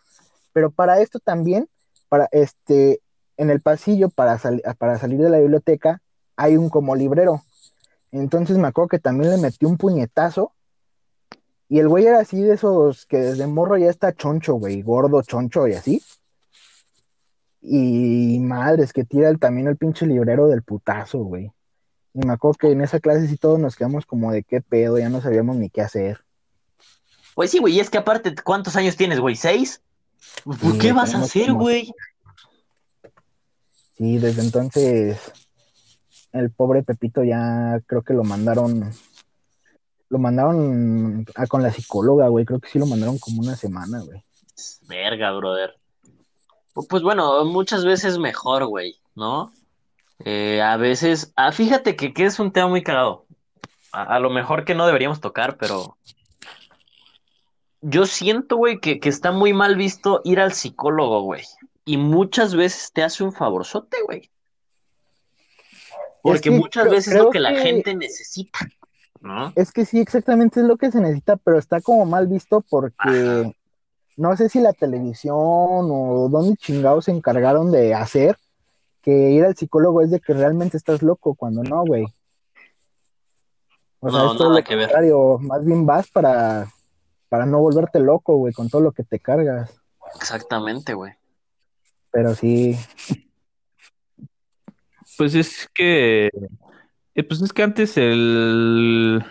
[0.53, 1.69] pero para esto también,
[2.09, 3.01] para este,
[3.37, 4.39] en el pasillo para,
[4.79, 6.03] para salir de la biblioteca,
[6.37, 7.43] hay un como librero.
[8.13, 10.53] Entonces me acuerdo que también le metió un puñetazo,
[11.71, 15.23] y el güey era así de esos que desde morro ya está choncho, güey, gordo,
[15.23, 16.03] choncho y así.
[17.61, 21.53] Y madres, que tira el, también el pinche librero del putazo, güey.
[22.13, 24.99] Y me acuerdo que en esa clase sí todos nos quedamos como de qué pedo,
[24.99, 26.25] ya no sabíamos ni qué hacer.
[27.37, 29.37] Güey, sí, güey, y es que aparte, ¿cuántos años tienes, güey?
[29.37, 29.81] ¿Seis?
[30.45, 31.93] ¿Por Sí, qué vas a hacer, como- güey?
[33.97, 35.19] Sí, desde entonces
[36.33, 38.93] el pobre Pepito ya creo que lo mandaron,
[40.09, 44.01] lo mandaron a con la psicóloga, güey, creo que sí lo mandaron como una semana,
[44.01, 44.23] güey.
[44.89, 45.75] Verga, brother.
[46.75, 49.53] Pu- Pues bueno, muchas veces mejor, güey, ¿no?
[50.25, 53.27] Eh, a veces, ah, fíjate que, que es un tema muy cagado.
[53.93, 55.97] A, a lo mejor que no deberíamos tocar, pero
[57.83, 61.43] yo siento, güey, que, que está muy mal visto ir al psicólogo, güey.
[61.85, 64.31] Y muchas veces te hace un favorzote, güey.
[66.23, 68.59] Porque que muchas creo- veces es lo que la gente necesita,
[69.21, 69.53] ¿no?
[69.57, 73.55] Es que sí, exactamente es lo que se necesita, pero está como mal visto porque
[74.17, 78.37] no sé si la televisión o dónde chingados se encargaron de hacer
[79.01, 82.05] que ir al psicólogo es de que realmente estás loco, cuando no, güey.
[84.01, 84.91] O sea, No, lo que ver.
[85.41, 86.71] más bien vas para,
[87.31, 89.81] para no volverte loco, güey, con todo lo que te cargas.
[90.17, 91.13] Exactamente, güey.
[92.11, 92.77] Pero sí,
[95.17, 96.31] Pues es que,
[97.15, 99.25] eh, pues es que antes el,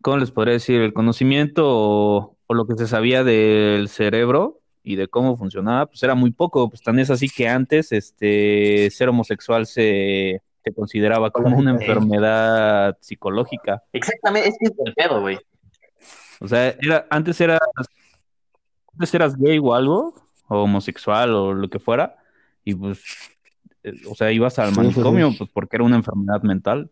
[0.00, 0.80] ¿cómo les podría decir?
[0.80, 6.02] El conocimiento o, o lo que se sabía del cerebro y de cómo funcionaba, pues
[6.02, 6.70] era muy poco.
[6.70, 12.96] Pues tan es así que antes, este, ser homosexual se, se consideraba como una enfermedad
[13.00, 13.82] psicológica.
[13.92, 15.38] Exactamente, es que es el pedo, güey.
[16.40, 17.60] O sea, era, antes eras,
[18.92, 20.14] antes eras gay o algo,
[20.48, 22.16] o homosexual o lo que fuera,
[22.64, 23.02] y pues,
[23.84, 25.38] eh, o sea, ibas al Sí, sí, manicomio, sí.
[25.38, 26.90] pues porque era una enfermedad mental.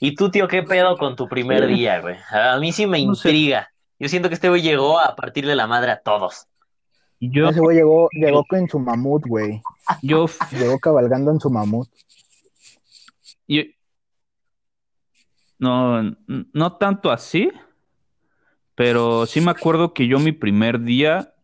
[0.00, 1.74] ¿Y tú, tío, qué pedo con tu primer Sí.
[1.74, 2.16] día, güey?
[2.30, 3.70] A mí sí me intriga.
[3.98, 6.46] Yo siento que este güey llegó a partirle la madre a todos.
[7.20, 9.62] Y yo, ese güey llegó, llegó en su mamut, güey.
[10.02, 11.88] yo, Llegó cabalgando en su mamut.
[13.48, 13.62] yo-
[15.58, 16.02] no,
[16.52, 17.50] no tanto así,
[18.74, 21.34] pero sí me acuerdo que yo mi primer día,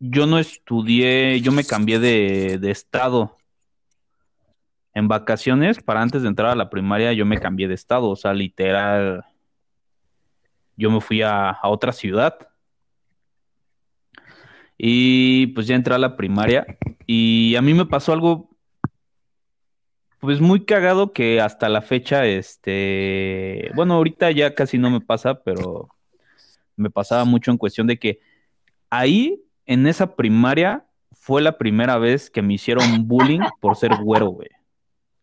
[0.00, 3.36] yo no estudié, yo me cambié de, de estado.
[4.94, 8.16] En vacaciones, para antes de entrar a la primaria, yo me cambié de estado, o
[8.16, 9.24] sea, literal,
[10.76, 12.36] yo me fui a, a otra ciudad.
[14.76, 16.66] Y pues ya entré a la primaria
[17.06, 18.50] y a mí me pasó algo
[20.18, 25.42] pues muy cagado que hasta la fecha, este, bueno, ahorita ya casi no me pasa,
[25.42, 25.88] pero
[26.76, 28.20] me pasaba mucho en cuestión de que
[28.90, 34.28] ahí, en esa primaria, fue la primera vez que me hicieron bullying por ser güero,
[34.28, 34.48] güey.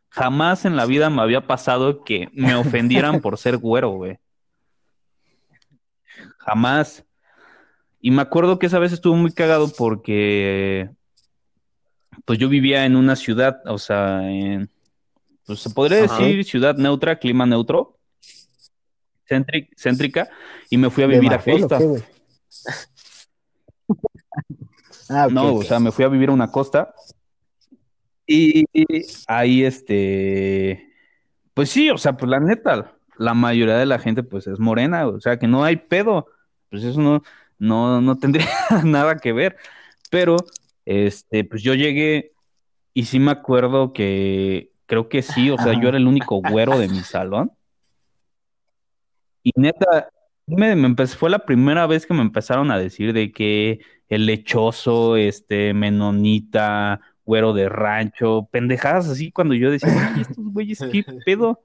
[0.10, 4.18] Jamás en la vida me había pasado que me ofendieran por ser güero, güey.
[6.38, 7.06] Jamás.
[8.02, 10.90] Y me acuerdo que esa vez estuvo muy cagado porque,
[12.26, 14.70] pues yo vivía en una ciudad, o sea, en,
[15.46, 16.18] pues se podría Ajá.
[16.18, 17.99] decir ciudad neutra, clima neutro,
[19.30, 20.30] céntri- céntrica,
[20.70, 21.78] y me fui a ¿De vivir a costa.
[21.78, 21.86] qué?
[25.12, 26.94] Ah, No, o sea, me fui a vivir a una costa.
[28.28, 28.63] Y
[29.28, 30.94] ahí, este,
[31.56, 35.08] pues sí, o sea, pues la neta, la mayoría de la gente, pues es morena,
[35.08, 36.28] o sea, que no hay pedo.
[36.70, 37.24] Pues eso no,
[37.58, 38.48] no, no tendría
[38.84, 39.58] nada que ver.
[40.12, 40.38] Pero,
[40.86, 42.34] este, pues yo llegué
[42.94, 46.78] y sí me acuerdo que, creo que sí, o sea, yo era el único güero
[46.78, 47.52] de mi salón.
[49.56, 50.10] Y neta,
[50.46, 54.26] me, me empe- fue la primera vez que me empezaron a decir de que el
[54.26, 61.04] lechoso, este, menonita, güero de rancho, pendejadas así cuando yo decía, "Oye, estos güeyes, ¿qué
[61.26, 61.62] pedo?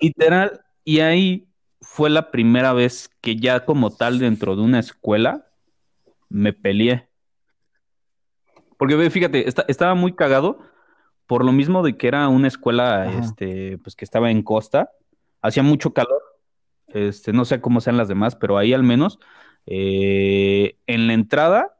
[0.00, 1.48] Literal, y ahí
[1.80, 5.46] fue la primera vez que ya como tal dentro de una escuela
[6.28, 7.08] me peleé.
[8.78, 10.58] Porque fíjate, esta- estaba muy cagado
[11.26, 13.18] por lo mismo de que era una escuela, Ajá.
[13.20, 14.90] este, pues que estaba en costa,
[15.42, 16.22] hacía mucho calor,
[16.88, 19.18] este, no sé cómo sean las demás, pero ahí al menos,
[19.66, 21.78] eh, en la entrada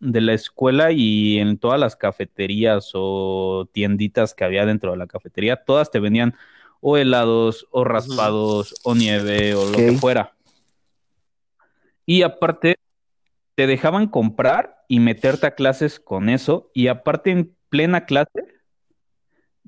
[0.00, 5.06] de la escuela y en todas las cafeterías o tienditas que había dentro de la
[5.06, 6.34] cafetería, todas te vendían
[6.80, 10.34] o helados, o raspados, o nieve, o lo que fuera.
[12.04, 12.76] Y aparte,
[13.54, 18.61] te dejaban comprar y meterte a clases con eso, y aparte en plena clase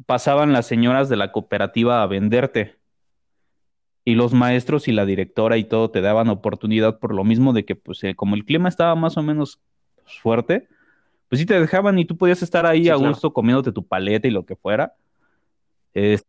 [0.06, 2.76] pasaban las señoras de la cooperativa a venderte.
[4.04, 7.64] Y los maestros y la directora y todo te daban oportunidad por lo mismo de
[7.64, 9.60] que, pues, eh, como el clima estaba más o menos
[10.22, 10.68] fuerte,
[11.28, 13.10] pues sí te dejaban y tú podías estar ahí Sí, a claro.
[13.10, 14.94] gusto comiéndote tu paleta y lo que fuera.
[15.94, 16.28] Este,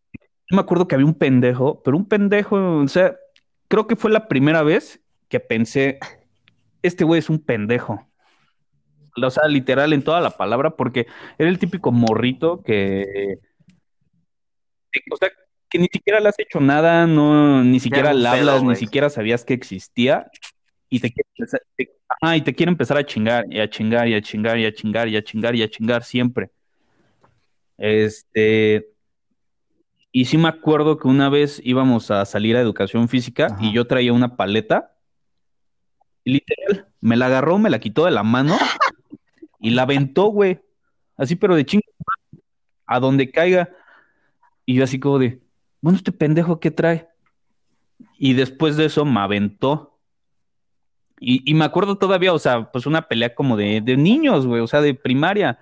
[0.49, 3.15] yo me acuerdo que había un pendejo, pero un pendejo, o sea,
[3.67, 5.99] creo que fue la primera vez que pensé,
[6.83, 8.07] este güey es un pendejo.
[9.21, 13.39] O sea, literal en toda la palabra, porque era el típico morrito que,
[15.11, 15.29] o sea,
[15.69, 19.43] que ni siquiera le has hecho nada, no, ni siquiera le hablas, ni siquiera sabías
[19.43, 20.29] que existía,
[20.89, 24.07] y te quiere empezar, te- ajá, y te quiere empezar a chingar, y a chingar,
[24.07, 26.51] y a chingar, y a chingar, y a chingar, y a chingar siempre.
[27.77, 28.87] Este,
[30.11, 33.57] y sí me acuerdo que una vez íbamos a salir a educación física Ajá.
[33.59, 34.93] y yo traía una paleta,
[36.23, 38.57] y literal, me la agarró, me la quitó de la mano
[39.59, 40.59] y la aventó, güey.
[41.17, 41.83] Así, pero de chingo,
[42.85, 43.69] a donde caiga.
[44.65, 45.39] Y yo así como de,
[45.81, 47.07] bueno, este pendejo, ¿qué trae?
[48.17, 49.99] Y después de eso me aventó.
[51.19, 54.61] Y, y me acuerdo todavía, o sea, pues una pelea como de, de niños, güey,
[54.61, 55.59] o sea, de primaria,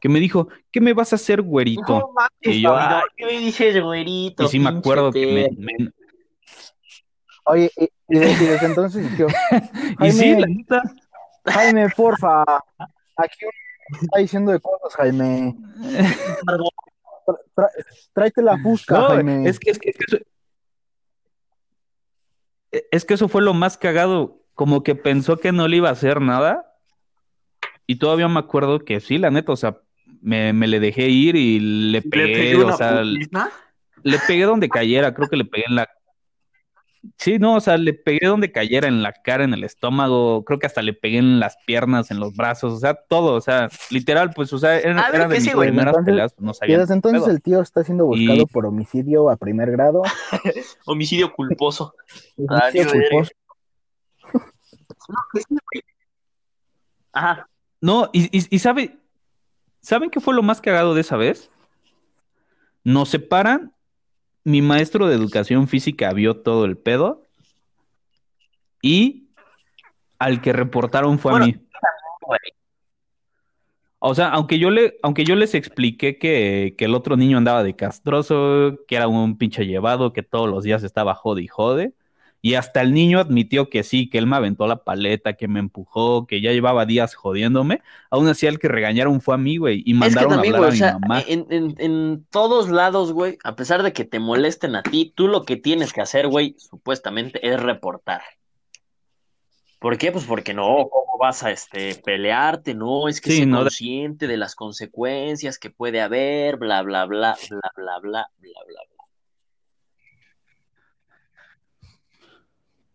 [0.00, 1.82] que me dijo, ¿qué me vas a hacer, güerito?
[1.98, 3.02] No mames, Y yo, ay.
[3.16, 4.44] ¿qué me dices, güerito?
[4.44, 5.56] Y sí me acuerdo que me, perro.
[5.58, 5.92] me-
[7.46, 9.26] Oye, y, y de- y desde entonces, yo,
[10.00, 10.40] Y sí, Jaime.
[10.40, 10.82] la neta,
[11.46, 12.42] Jaime, porfa,
[13.16, 13.36] aquí
[13.90, 15.54] uno está diciendo de cosas, Jaime.
[17.26, 17.70] Tra- tra-
[18.12, 19.48] tráete la fusca, No, Jaime.
[19.48, 20.18] es que, es que, es que eso,
[22.90, 25.92] es que eso fue lo más cagado, como que pensó que no le iba a
[25.92, 26.70] hacer nada,
[27.86, 29.78] y todavía me acuerdo que sí, la neta, o sea,
[30.20, 33.50] me, me le dejé ir y le Le pegué, pegué o sea, putiza.
[34.02, 35.88] le pegué donde cayera, creo que le pegué en la...
[37.18, 40.58] Sí, no, o sea, le pegué donde cayera, en la cara, en el estómago, creo
[40.58, 43.68] que hasta le pegué en las piernas, en los brazos, o sea, todo, o sea,
[43.90, 45.68] literal, pues, o sea, era, A ver, era de sí, mis güey.
[45.68, 46.78] primeras Entonces- peleas, pues, no Y sabía.
[46.78, 47.30] desde entonces pedo.
[47.32, 50.02] el tío está siendo buscado Y- por homicidio a primer grado.
[50.86, 51.94] Homicidio culposo.
[52.36, 53.08] homicidio Valió verga.
[53.10, 53.32] culposo.
[55.50, 55.58] No.
[57.12, 57.48] Ajá.
[57.80, 58.96] No, y, y, y sabe,
[59.80, 61.50] ¿saben qué fue lo más cagado de esa vez?
[62.82, 63.72] Nos separan,
[64.44, 67.22] mi maestro de educación física vio todo el pedo
[68.82, 69.28] y
[70.18, 71.60] al que reportaron fue Bueno, a mí.
[74.06, 77.62] O sea, aunque yo le, aunque yo les expliqué que, que el otro niño andaba
[77.62, 81.94] de castroso, que era un pinche llevado, que todos los días estaba jode y jode,
[82.44, 85.60] y hasta el niño admitió que sí, que él me aventó la paleta, que me
[85.60, 87.80] empujó, que ya llevaba días jodiéndome,
[88.10, 90.60] aún así el que regañaron fue a mí, güey, y Es que mandaron a hablar
[90.60, 91.22] güey, a mi mamá.
[91.26, 95.26] en, en, en todos lados, güey, a pesar de que te molesten a ti, tú
[95.26, 98.20] lo que tienes que hacer, güey, supuestamente es reportar.
[99.78, 100.12] ¿Por qué?
[100.12, 102.74] Pues porque no, ¿cómo vas a este, pelearte?
[102.74, 106.82] No, es que Sí, sé no, de- consciente de las consecuencias que puede haber, bla,
[106.82, 108.93] bla, bla, bla, bla, bla, bla, bla, bla.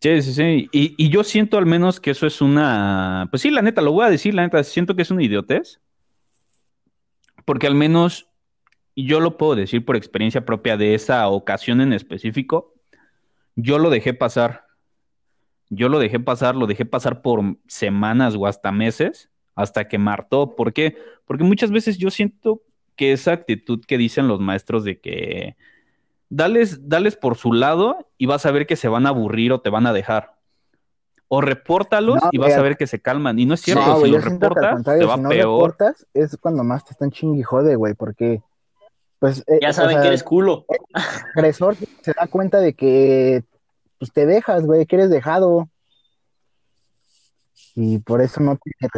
[0.02, 0.68] Sí, sí, sí.
[0.72, 3.28] Y, y yo siento al menos que eso es una.
[3.30, 5.80] Pues sí, la neta, lo voy a decir, la neta, siento que es una idiotez.
[7.44, 8.28] Porque al menos
[8.96, 12.74] yo lo puedo decir por experiencia propia de esa ocasión en específico.
[13.56, 14.66] Yo lo dejé pasar.
[15.68, 20.56] Yo lo dejé pasar, lo dejé pasar por semanas o hasta meses, hasta que martó.
[20.56, 20.96] ¿Por qué?
[21.26, 22.62] Porque muchas veces yo siento
[22.96, 25.56] que esa actitud que dicen los maestros de que
[26.30, 29.60] dales, dales por su lado y vas a ver que se van a aburrir o
[29.60, 30.36] te van a dejar.
[31.28, 33.38] O repórtalos No, y vas a ver que se calman.
[33.38, 35.62] Y no es cierto, No, si los reportas, contrario, te va si no peor.
[35.70, 38.42] reportas, es cuando más te están chingui jode, güey, porque,
[39.20, 40.64] pues, eh, Ya o saben sea, que eres culo.
[40.68, 41.02] el
[41.36, 43.44] agresor se da cuenta de que,
[43.98, 45.68] pues, te dejas, güey, que eres dejado.
[47.76, 48.88] Y por eso no te...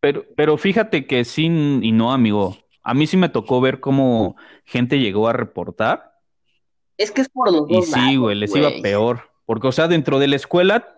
[0.00, 2.56] Pero, pero fíjate que sí y no, amigo.
[2.82, 6.12] A mí sí me tocó ver cómo gente llegó a reportar
[6.96, 9.20] Es que es por los y dos sí, lados, güey, les iba peor.
[9.46, 10.88] Porque, o sea, dentro de la escuela,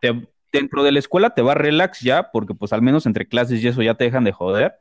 [0.00, 3.62] te- dentro de la escuela te va relax ya, porque pues al menos entre clases
[3.62, 4.74] y eso ya te dejan de joder.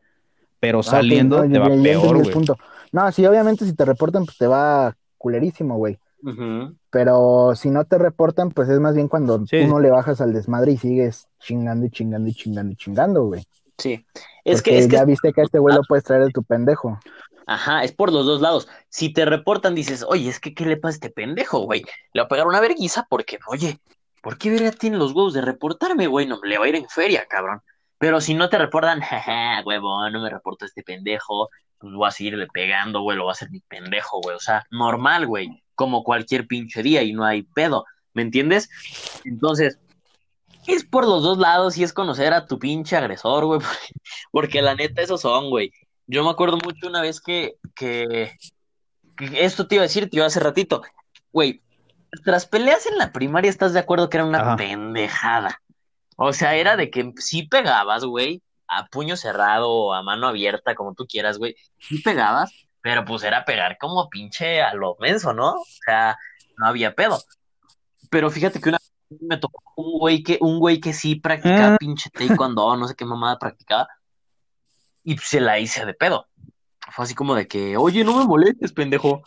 [0.59, 2.31] Pero Ah, saliendo no, te va peor, güey.
[2.31, 2.57] punto.
[2.91, 5.97] No, sí, obviamente si te reportan, pues te va culerísimo, güey.
[6.89, 9.59] Pero si no te reportan, pues es más bien cuando Sí.
[9.61, 13.23] tú no le bajas al desmadre y sigues chingando y chingando y chingando y chingando,
[13.25, 13.45] güey.
[13.79, 14.05] Sí.
[14.45, 16.31] Es Porque que, es que ya viste que a este güey lo puedes traer de
[16.31, 16.99] tu pendejo.
[17.47, 18.67] Ajá, es por los dos lados.
[18.89, 21.83] Si te reportan, dices, oye, es que ¿qué le pasa a este pendejo, güey?
[22.13, 23.79] Le va a pegar una verguiza porque, oye,
[24.21, 26.27] ¿por qué verga tiene los huevos de reportarme, güey?
[26.27, 27.61] No, le va a ir en feria, cabrón.
[27.97, 32.11] Pero si no te reportan, jaja, huevo, no me reporta este pendejo, pues voy a
[32.11, 34.35] seguirle pegando, güey, lo va a hacer mi pendejo, güey.
[34.35, 38.69] O sea, normal, güey, como cualquier pinche día y no hay pedo, ¿me entiendes?
[39.23, 39.79] Entonces,
[40.73, 43.93] es por los dos lados y es conocer a tu pinche agresor, güey, porque,
[44.31, 45.71] porque la neta esos son, güey.
[46.07, 48.35] Yo me acuerdo mucho una vez que, que,
[49.15, 50.81] que esto te iba a decir, tío, hace ratito,
[51.31, 51.61] güey,
[52.11, 54.55] nuestras peleas en la primaria, ¿estás de acuerdo que era una Ajá.
[54.55, 55.61] pendejada?
[56.15, 60.75] O sea, era de que sí pegabas, güey, a puño cerrado o a mano abierta,
[60.75, 62.51] como tú quieras, güey, sí pegabas,
[62.81, 65.53] pero pues era pegar como pinche a lo menso, ¿no?
[65.53, 66.17] O sea,
[66.57, 67.19] no había pedo.
[68.09, 68.79] Pero fíjate que una
[69.21, 71.77] me tocó un güey que, un güey que sí practicaba Ah.
[71.79, 73.87] pinche taekwondo, no sé qué mamada practicaba,
[75.03, 76.27] y se la hice de pedo.
[76.91, 79.21] Fue así como de que, oye, no me molestes, pendejo.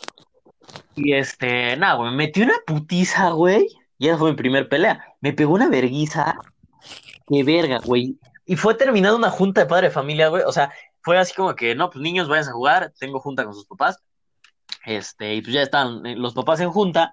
[0.95, 3.67] Y este, nada, güey, me metí una putiza, güey.
[3.99, 5.05] Y esa fue mi primer pelea.
[5.21, 6.37] Me pegó una verguiza.
[7.29, 8.19] Qué verga, güey.
[8.47, 10.43] Y fue terminada una junta de padre de familia, güey.
[10.45, 12.93] O sea, fue así como que, no, pues niños, vayan a jugar.
[12.99, 13.99] Tengo junta con sus papás.
[14.85, 17.13] Este, y pues ya estaban eh, los papás en junta.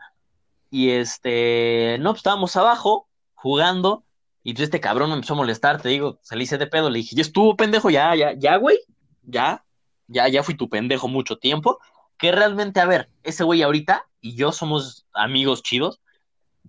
[0.70, 4.04] Y este, no, pues estábamos abajo jugando.
[4.44, 6.90] Y pues este cabrón me empezó a molestar, te digo, salí de pedo.
[6.90, 8.78] Le dije, ya estuvo, pendejo, ya, ya, ya, güey.
[9.24, 9.66] Ya,
[10.08, 11.80] ya, ya fui tu pendejo mucho tiempo.
[12.18, 16.02] Que realmente, a ver, ese güey ahorita y yo somos amigos chidos.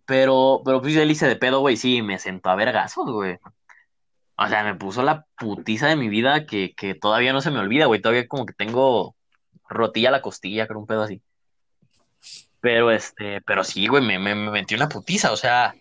[0.07, 3.39] Pero, pero pues él hice de pedo, güey, sí, me sentó a vergazos, güey.
[4.37, 7.59] O sea, me puso la putiza de mi vida que, que todavía no se me
[7.59, 8.01] olvida, güey.
[8.01, 9.15] Todavía como que tengo
[9.69, 11.23] rotilla la costilla, creo, un pedo así.
[12.61, 15.75] Pero este, pero sí, güey, me, me, me metí una putiza, o sea,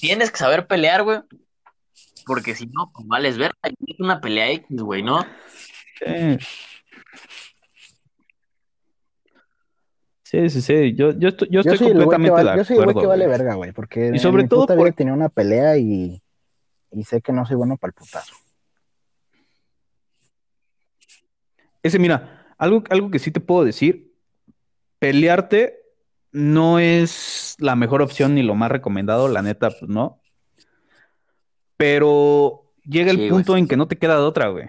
[0.00, 1.20] tienes que saber pelear, güey.
[2.26, 5.24] Porque si no, pues vales ver, es una pelea X, güey, ¿no?
[5.98, 6.38] Sí.
[10.22, 10.94] Sí, sí, sí.
[10.94, 13.26] Yo, yo estoy, yo estoy completamente va- de yo soy el güey acuerdo, que vale
[13.26, 16.20] verga, güey, porque Y sobre en mi todo puta por- tenido una pelea y,
[16.92, 18.34] y sé que no soy bueno para el putazo.
[21.82, 24.07] Ese, mira, algo, algo que sí te puedo decir,
[24.98, 25.78] pelearte
[26.32, 30.20] no es la mejor opción ni lo más recomendado, la neta, pues no.
[31.76, 33.30] Pero llega el Sí, güey.
[33.30, 34.66] punto en que no te queda de otra, güey.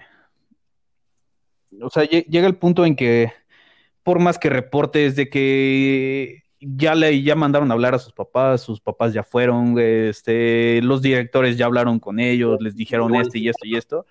[1.82, 3.32] O sea, lle- llega el punto en que
[4.02, 8.60] por más que reportes de que ya le ya mandaron a hablar a sus papás,
[8.62, 13.38] sus papás ya fueron, güey, este, los directores ya hablaron con ellos, les dijeron esto
[13.38, 14.06] y esto y esto.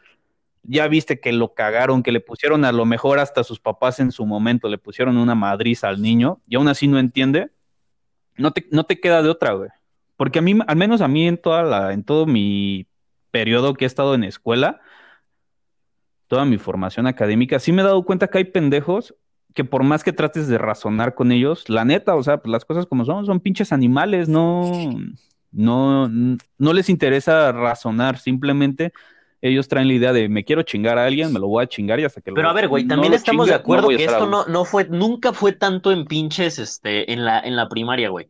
[0.64, 4.12] Ya viste que lo cagaron, que le pusieron a lo mejor hasta sus papás en
[4.12, 7.50] su momento, le pusieron una madriza al niño y aún así no entiende.
[8.38, 9.70] No te, no te queda de otra, güey.
[10.16, 12.88] Porque a mí, al menos a mí en toda la, en todo mi
[13.32, 14.82] periodo que he estado en escuela,
[16.28, 19.16] toda mi formación académica, sí me he dado cuenta que hay pendejos
[19.54, 22.66] que por más que trates de razonar con ellos, la neta, o sea, pues las
[22.66, 24.72] cosas como son, son pinches animales, no,
[25.52, 26.08] no,
[26.58, 28.94] no les interesa razonar, simplemente
[29.42, 32.00] ellos traen la idea de me quiero chingar a alguien, me lo voy a chingar
[32.00, 34.26] y hasta que Pero lo- a ver, güey, también estamos de acuerdo no que esto
[34.28, 38.28] no, no fue, nunca fue tanto en pinches, este, en la, en la primaria, güey.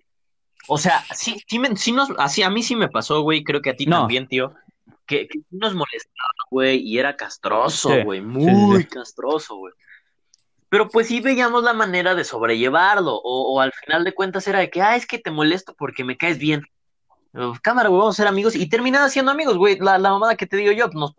[0.68, 3.62] O sea, sí, sí, me- sí nos, así a mí sí me pasó, güey, creo
[3.62, 4.00] que a ti No.
[4.02, 4.54] también, tío,
[5.08, 9.74] que, que sí nos molestaba, güey, y era castroso, Sí, güey, muy castroso, güey.
[10.70, 14.60] Pero pues sí veíamos la manera de sobrellevarlo, o, o al final de cuentas era
[14.60, 16.62] de que, ah, es que te molesto porque me caes bien.
[17.62, 20.48] Cámara, güey, vamos a ser amigos, y terminaban siendo amigos, güey, la, la mamada que
[20.48, 21.16] te digo yo, nos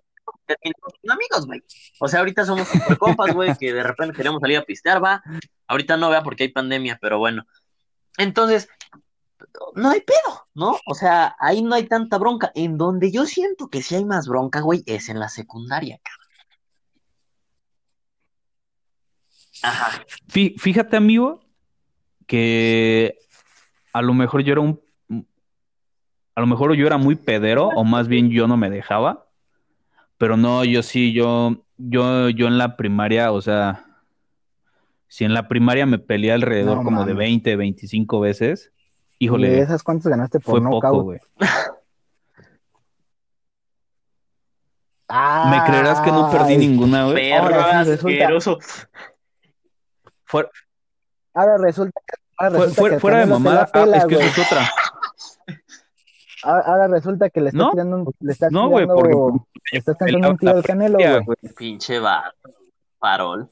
[0.46, 1.62] terminamos siendo amigos, güey.
[2.00, 5.22] O sea, ahorita somos super compas, güey, que de repente queremos salir a pistear, va.
[5.68, 7.44] Ahorita no, vea, porque hay pandemia, pero bueno.
[8.18, 8.68] Entonces,
[9.74, 10.78] no hay pedo, ¿no?
[10.84, 12.50] O sea, ahí no hay tanta bronca.
[12.54, 16.26] En donde yo siento que sí hay más bronca, güey, es en la secundaria, cabrón.
[19.62, 20.04] Ajá.
[20.28, 21.40] Fí- Fíjate, amigo,
[22.26, 23.18] que
[23.92, 24.80] a lo mejor yo era un,
[26.34, 29.26] a lo mejor yo era muy pedero, o más bien yo no me dejaba,
[30.18, 33.84] pero no, yo sí, yo, yo, yo en la primaria, o sea,
[35.08, 37.28] si en la primaria me peleé alrededor No como de mames.
[37.42, 38.72] 20, 25 veces,
[39.18, 41.04] ¿De híjole, esas cuántas ganaste por fue poco, nocaut?
[41.04, 41.18] güey.
[45.12, 47.16] Ah, ¿Me creerás que no perdí Ay, ninguna, güey?
[47.30, 48.58] Perro Ahora sí, resulta- asqueroso.
[51.34, 54.06] Ahora resulta que, ahora fue- resulta fue- que el fuera de mamada, pela, ah, es
[54.06, 54.70] que eso es otra.
[56.42, 57.70] Ahora, resulta que le estás ¿No?
[57.70, 60.98] tirando un, le estás No, güey, tirando, porque le estás cantando un tiro al Canelo,
[60.98, 61.24] güey.
[61.24, 61.36] güey.
[61.56, 62.50] Pinche vato.
[62.98, 63.50] Farol.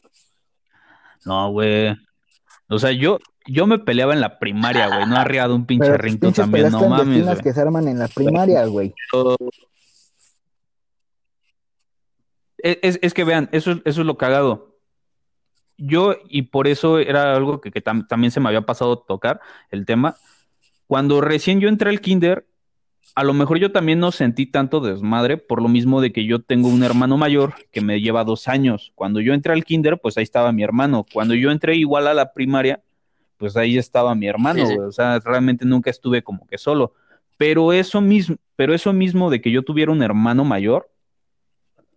[1.25, 1.95] No, güey.
[2.71, 5.07] O sea, yo, yo me peleaba en la primaria, güey.
[5.07, 7.39] No arriado un pinche Pero rinto también, no mames, güey.
[7.41, 8.95] que se arman en la primaria, güey.
[12.59, 14.77] Es, es- es que vean, eso, es- eso es lo cagado.
[15.77, 19.41] Yo, y por eso era algo que, que tam- también se me había pasado tocar
[19.71, 20.17] el tema.
[20.89, 22.47] Cuando recién yo entré al kinder,
[23.19, 26.39] a lo mejor yo también no sentí tanto desmadre, por lo mismo de que yo
[26.41, 28.93] tengo un hermano mayor que me lleva dos años.
[28.95, 31.05] Cuando yo entré al kinder, pues ahí estaba mi hermano.
[31.13, 32.81] Cuando yo entré igual a la primaria,
[33.37, 34.75] pues ahí estaba mi hermano, Sí, sí.
[34.77, 34.87] güey.
[34.87, 36.95] O sea, realmente nunca estuve como que solo.
[37.37, 40.89] Pero eso mismo, pero eso mismo de que yo tuviera un hermano mayor,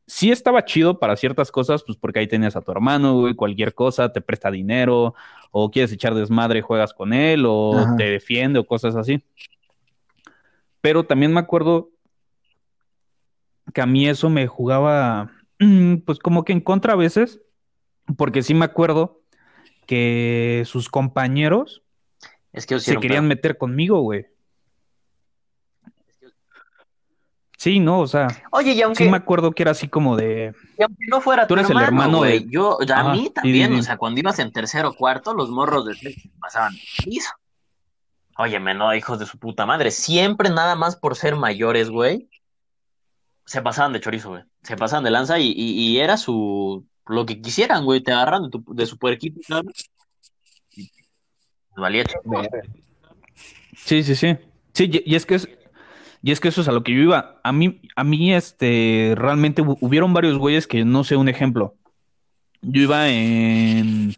[0.08, 3.76] sí estaba chido para ciertas cosas, pues porque ahí tenías a tu hermano, güey, cualquier
[3.76, 5.14] cosa, te presta dinero,
[5.52, 7.96] o quieres echar desmadre, juegas con él, o Ajá.
[7.96, 9.24] te defiende, o cosas así.
[10.82, 11.90] Pero también me acuerdo
[13.74, 17.42] que a mí eso me jugaba, mm, pues como que en contra a veces,
[18.18, 19.22] porque sí me acuerdo
[19.86, 21.84] que sus compañeros
[22.52, 23.30] Es que se querían pedo.
[23.30, 24.26] meter conmigo, güey.
[27.58, 30.56] Sí, no, o sea, Oye, y aunque, sí me acuerdo que era así como de,
[30.78, 32.40] y aunque no fuera Tú tu eres el hermano, güey.
[32.40, 33.80] de- Yo, a mí también, sí, sí.
[33.82, 36.74] o sea, cuando ibas en tercero o cuarto, los morros de sexto pasaban
[37.04, 37.30] piso.
[38.38, 39.92] Óyeme, no, hijos de su puta madre.
[39.92, 42.30] Siempre nada más por ser mayores, güey.
[43.46, 44.44] Se pasaban de chorizo, güey.
[44.64, 46.86] Se pasaban de lanza y, y, era su.
[47.08, 48.02] Lo que quisieran, güey.
[48.02, 49.40] Te agarran de, tu, de su puerquito,
[51.76, 52.04] valía
[53.76, 54.38] Sí, sí, sí.
[54.74, 55.50] Sí, y, es que es,
[56.22, 57.40] y es que eso es a lo que yo iba.
[57.44, 61.76] A mí, a mí, este, realmente hu- hubieron varios güeyes que no sé un ejemplo.
[62.62, 64.16] Yo iba en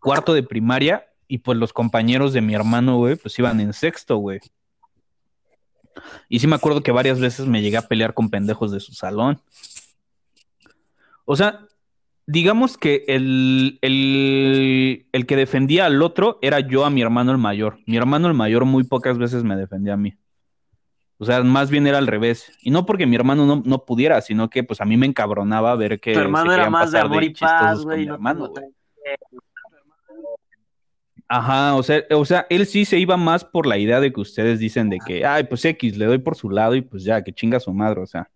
[0.00, 4.16] cuarto de primaria y pues los compañeros de mi hermano, güey, pues iban en sexto,
[4.16, 4.40] güey.
[6.28, 8.92] Y sí me acuerdo que varias veces me llegué a pelear con pendejos de su
[8.94, 9.40] salón.
[11.24, 11.60] O sea,
[12.26, 17.38] digamos que el, el, el que defendía al otro era yo a mi hermano el
[17.38, 17.78] mayor.
[17.86, 20.14] Mi hermano el mayor muy pocas veces me defendía a mí.
[21.18, 22.52] O sea, más bien era al revés.
[22.62, 25.74] Y no porque mi hermano no, no pudiera, sino que pues a mí me encabronaba
[25.74, 28.00] ver que Tu hermano se era más de amor y paz, güey.
[28.00, 28.64] mi No, hermano, no güey.
[28.66, 28.72] te-
[31.30, 34.20] Ajá, o sea, o sea, él sí se iba más por la idea de que
[34.20, 37.22] ustedes dicen de que, ay, pues X, le doy por su lado y pues ya,
[37.22, 38.30] que chinga su madre, o sea.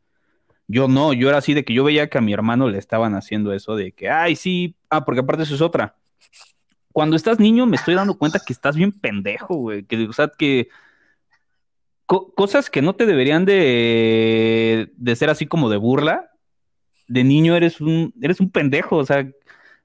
[0.68, 3.14] Yo no, yo era así de que yo veía que a mi hermano le estaban
[3.14, 5.96] haciendo eso de que, ay, sí, ah, porque aparte eso es otra.
[6.92, 10.28] Cuando estás niño me estoy dando cuenta que estás bien pendejo, güey, que, o sea,
[10.28, 10.68] que
[12.06, 16.30] co- cosas que no te deberían de, de ser así como de burla,
[17.08, 19.30] de niño eres un, eres un pendejo, o sea,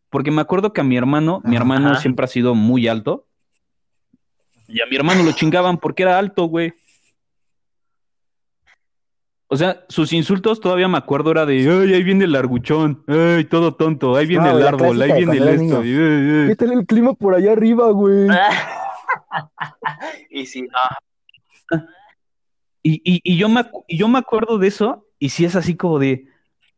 [0.09, 2.01] porque me acuerdo que a mi hermano, mi hermano Ajá.
[2.01, 3.25] siempre ha sido muy alto,
[4.67, 6.73] y a mi hermano lo chingaban porque era alto, güey.
[9.49, 13.45] O sea, sus insultos todavía me acuerdo era de, ay, ahí viene el larguchón, ay,
[13.45, 15.79] todo tonto, ahí viene No, el árbol, ahí viene el esto.
[15.79, 16.47] ay, ay.
[16.47, 18.27] ¿Qué tal el clima por allá arriba, güey?
[20.29, 20.67] y sí,
[22.83, 25.77] Y, y, y yo me, y yo me acuerdo de eso, y si es así
[25.77, 26.27] como de,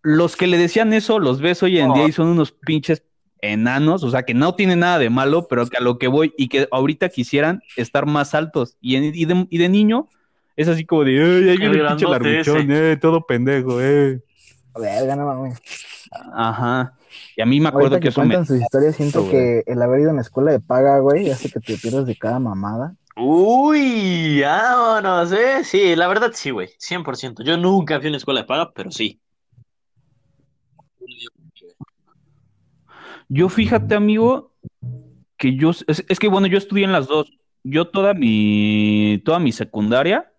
[0.03, 3.03] los que le decían eso, los ves hoy en día y son unos pinches
[3.41, 6.33] enanos, o sea, que no tienen nada de malo, pero que a lo que voy,
[6.37, 8.77] y que ahorita quisieran estar más altos.
[8.81, 10.07] Y, en- y, de, y de niño,
[10.55, 14.21] es así como de, ay, ahí viene el pinche larguchón, eh, todo pendejo, eh.
[14.77, 15.59] Verga, no mames.
[16.33, 16.93] Ajá.
[17.35, 18.45] Y a mí me acuerdo Ahorita que, que eso me...
[18.45, 21.77] sus historias, siento que el haber ido en escuela de paga, güey, hace que te
[21.77, 22.95] pierdas de cada mamada.
[23.15, 25.63] Uy, vámonos, ¿eh?
[25.63, 27.43] Sí, la verdad sí, güey, 100%.
[27.43, 29.19] Yo nunca fui a una escuela de paga, pero sí.
[33.29, 34.51] Yo fíjate, amigo,
[35.37, 37.31] que yo, es, es que bueno, yo estudié en las dos.
[37.63, 40.31] Yo toda mi, toda mi secundaria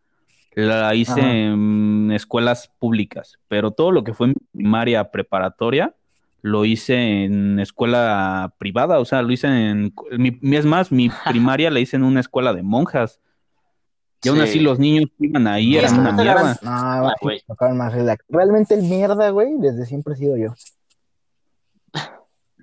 [0.55, 1.33] la hice Ajá.
[1.33, 5.95] en escuelas públicas, pero todo lo que fue mi primaria preparatoria
[6.43, 11.11] lo hice en escuela privada, o sea, lo hice en, mi, mi- es más, mi
[11.27, 13.21] primaria la hice en una escuela de monjas.
[14.23, 14.45] Y aún Sí.
[14.45, 16.59] así los niños que iban ahí eran una mierda.
[16.63, 17.41] No, Ah, güey.
[17.75, 18.25] más relax.
[18.29, 20.55] Realmente el mierda, güey, desde siempre he sido yo.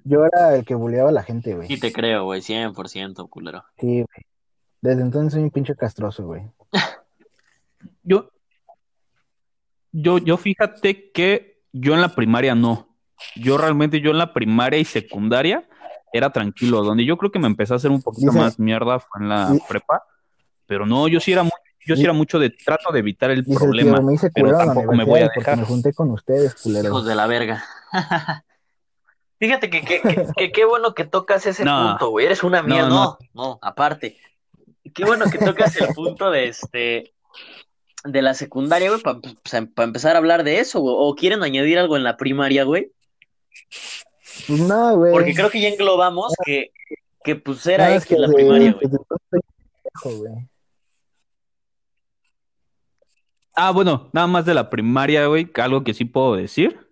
[0.07, 1.67] Yo era el que buleaba a la gente, güey.
[1.67, 3.63] Sí te creo, güey, 100%, culero.
[3.77, 4.25] Sí, güey.
[4.81, 6.43] Desde entonces soy un pinche castroso, güey.
[8.03, 8.31] Yo,
[9.91, 12.95] yo, yo fíjate que yo en la primaria no.
[13.35, 15.67] Yo realmente, yo en la primaria y secundaria
[16.13, 16.83] era tranquilo.
[16.83, 19.53] Donde yo creo que me empecé a hacer un poquito más mierda fue en la
[19.67, 20.03] prepa.
[20.67, 21.51] Pero no, yo sí era muy,
[21.85, 23.97] yo sí era mucho de trato de evitar el problema.
[23.97, 25.57] tío, me hice pero tampoco me voy a dejar.
[25.57, 27.05] me junté con ustedes, Hijos culeros.
[27.05, 27.63] de la verga.
[29.39, 31.89] Fíjate que que- que- que qué bueno que tocas ese No.
[31.91, 32.25] punto, güey.
[32.25, 33.17] Eres una mía, No, no, no.
[33.33, 34.17] no, aparte.
[34.93, 37.13] Qué bueno que tocas el punto de este
[38.03, 40.95] de la secundaria, güey, para empezar a hablar de eso, güey.
[40.97, 42.91] O quieren añadir algo en la primaria, güey.
[44.47, 45.11] Pues no, güey.
[45.11, 46.71] Porque creo que ya englobamos que,
[47.23, 50.31] que pues era Nada, X la primaria, güey.
[53.55, 56.86] Ah, bueno, nada más de la primaria, güey, que algo que sí puedo decir.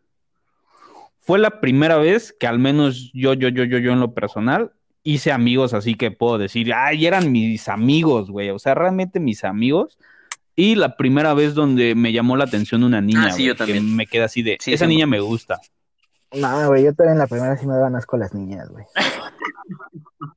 [1.25, 4.71] Fue la primera vez que al menos yo, yo, yo, yo, yo en lo personal
[5.03, 9.43] hice amigos, así que puedo decir, ay, eran mis amigos, güey, o sea, realmente mis
[9.43, 9.97] amigos.
[10.55, 13.79] Y la primera vez donde me llamó la atención una niña, Ah, sí, yo también.
[13.83, 15.59] que me queda así de, Sí, esa sí, niña me gusta.
[16.31, 18.85] No, güey, yo todavía en la primera sí me daban asco las niñas, güey.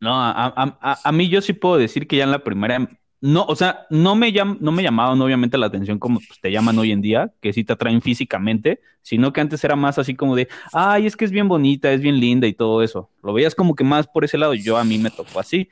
[0.00, 2.88] No, a, a- a- a mí yo sí puedo decir que ya en la primaria,
[3.22, 6.50] no, o sea, no me, llam- no me llamaban obviamente la atención como pues, te
[6.50, 10.16] llaman hoy en día, que sí te atraen físicamente, sino que antes era más así
[10.16, 13.08] como de, ay, es que es bien bonita, es bien linda y todo eso.
[13.22, 15.68] Lo veías como que más por ese lado, yo a mí me tocó así,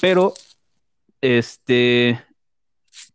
[0.00, 0.32] pero,
[1.20, 2.20] este,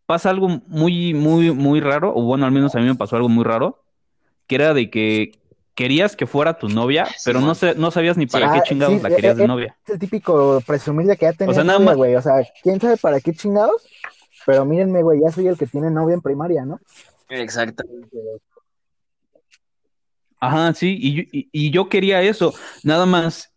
[0.06, 3.30] pasa algo muy, muy, muy raro, o bueno, al menos a mí me pasó algo
[3.30, 3.84] muy raro,
[4.48, 5.32] que era de que
[5.78, 8.54] querías que fuera tu novia, Sí, pero no, sé, no sabías ni para Sí.
[8.54, 9.78] qué Ah, chingados sí, la querías de eh, novia.
[9.86, 12.16] Es el típico presumir de que ya tenía O sea, nada novia, más- güey.
[12.16, 13.84] O sea, quién sabe para qué chingados.
[14.48, 16.80] Pero mírenme, güey, ya soy el que tiene novia en primaria, ¿no?
[17.30, 17.84] Exacto.
[20.40, 22.54] Ajá, sí, y, yo- y- y yo quería eso,
[22.84, 23.52] nada más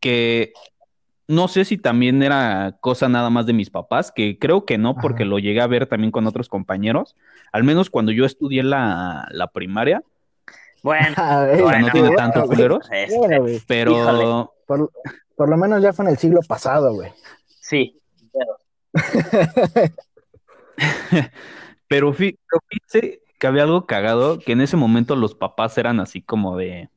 [0.00, 0.52] que
[1.28, 4.94] no sé si también era cosa nada más de mis papás, que creo que no,
[4.96, 5.30] porque Ajá.
[5.30, 7.16] lo llegué a ver también con otros compañeros,
[7.52, 10.02] al menos cuando yo estudié la, la primaria,
[10.82, 12.56] Bueno, A ver, ahora no tiene bueno, tanto güey.
[12.56, 14.48] culeros, este, Bueno, pero Híjole.
[14.66, 14.90] por,
[15.36, 17.12] por lo menos ya fue en el siglo pasado, güey.
[17.60, 18.00] sí.
[18.32, 18.56] pero
[21.88, 26.56] pero fíjate que había algo cagado, que en ese momento los papás eran así como
[26.56, 26.88] de...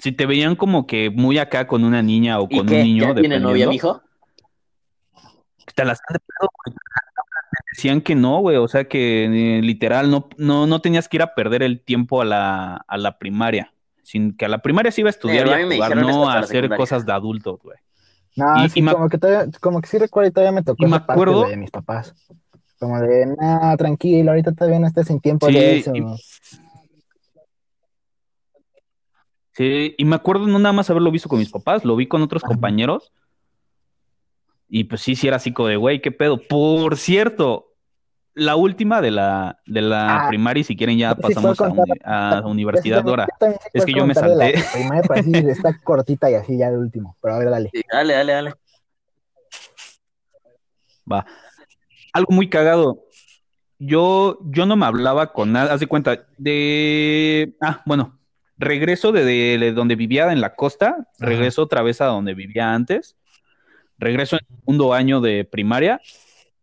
[0.00, 2.74] Si te veían como que muy acá con una niña o ¿Y con qué?
[2.76, 4.02] un niño, ¿Ya tiene novia, dependiendo, mijo?
[5.74, 6.76] te las han de pedo, güey.
[7.72, 11.22] Decían que no, güey, o sea que eh, literal no, no, no tenías que ir
[11.22, 15.00] a perder el tiempo a la, a la primaria, sin que a la primaria se
[15.00, 16.76] iba a estudiar Eh, y a me jugar, no a hacer secundaria.
[16.76, 17.78] cosas de adultos, güey.
[18.36, 20.52] No, Y- sí, y me ac- como que todavía, como que sí recuerdo y todavía
[20.52, 22.14] me tocó me esa parte, acuerdo- de mis papás.
[22.78, 25.92] Como de, no, tranquilo, ahorita todavía no estás en tiempo Sí, de eso.
[25.94, 26.04] y-
[29.52, 32.22] Sí, y me acuerdo no nada más haberlo visto con mis papás, lo vi con
[32.22, 32.48] otros Ajá.
[32.48, 33.12] compañeros.
[34.76, 36.36] Y pues sí, sí era así como de, güey, qué pedo.
[36.36, 37.66] Por cierto,
[38.34, 41.68] la última de la, de la Ah, primaria, y si quieren ya sí pasamos a,
[41.70, 44.64] uni- a universidad sí, sí Es que yo me de la salté.
[44.72, 47.16] primaria, pero así está cortita y así ya de último.
[47.22, 47.70] Pero a ver, dale.
[47.72, 48.54] Sí, dale, dale, dale.
[51.10, 51.24] Va.
[52.12, 53.04] Algo muy cagado.
[53.78, 55.72] Yo, yo no me hablaba con nada.
[55.72, 57.54] Haz de cuenta, de.
[57.60, 58.18] Ah, bueno.
[58.56, 61.08] Regreso de, de donde vivía en la costa.
[61.20, 63.16] Regreso otra vez a donde vivía antes.
[63.98, 66.00] Regreso en segundo año de primaria.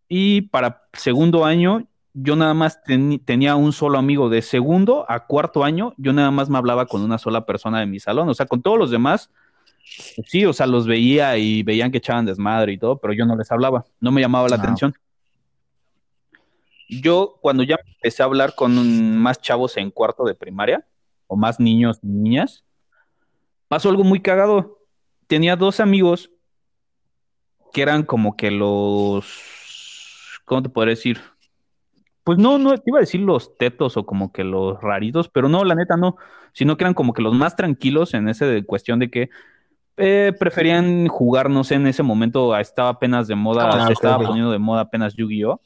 [0.07, 2.81] Y para segundo año, yo nada más
[3.25, 4.29] tenía un solo amigo.
[4.29, 7.85] De segundo a cuarto año, yo nada más me hablaba con una sola persona de
[7.85, 8.27] mi salón.
[8.29, 9.29] O sea, con todos los demás,
[10.25, 13.35] sí, o sea, los veía y veían que echaban desmadre y todo, pero yo no
[13.37, 13.85] les hablaba.
[14.01, 14.59] No me llamaba la Ah.
[14.59, 14.93] atención.
[16.89, 20.85] Yo, cuando ya empecé a hablar con más chavos en cuarto de primaria,
[21.27, 22.65] o más niños y niñas,
[23.69, 24.79] pasó algo muy cagado.
[25.27, 26.29] Tenía dos amigos
[27.71, 29.25] que eran como que los,
[30.45, 31.19] ¿cómo te podría decir?
[32.23, 35.49] Pues no, no, te iba a decir los tetos o como que los raritos, pero
[35.49, 36.17] no, la neta no,
[36.53, 39.29] sino que eran como que los más tranquilos en ese de cuestión de que
[39.97, 43.91] eh, preferían jugar, no sé, en ese momento estaba apenas de moda, Ah, se ok,
[43.91, 45.61] estaba poniendo de moda apenas Yu-Gi-Oh!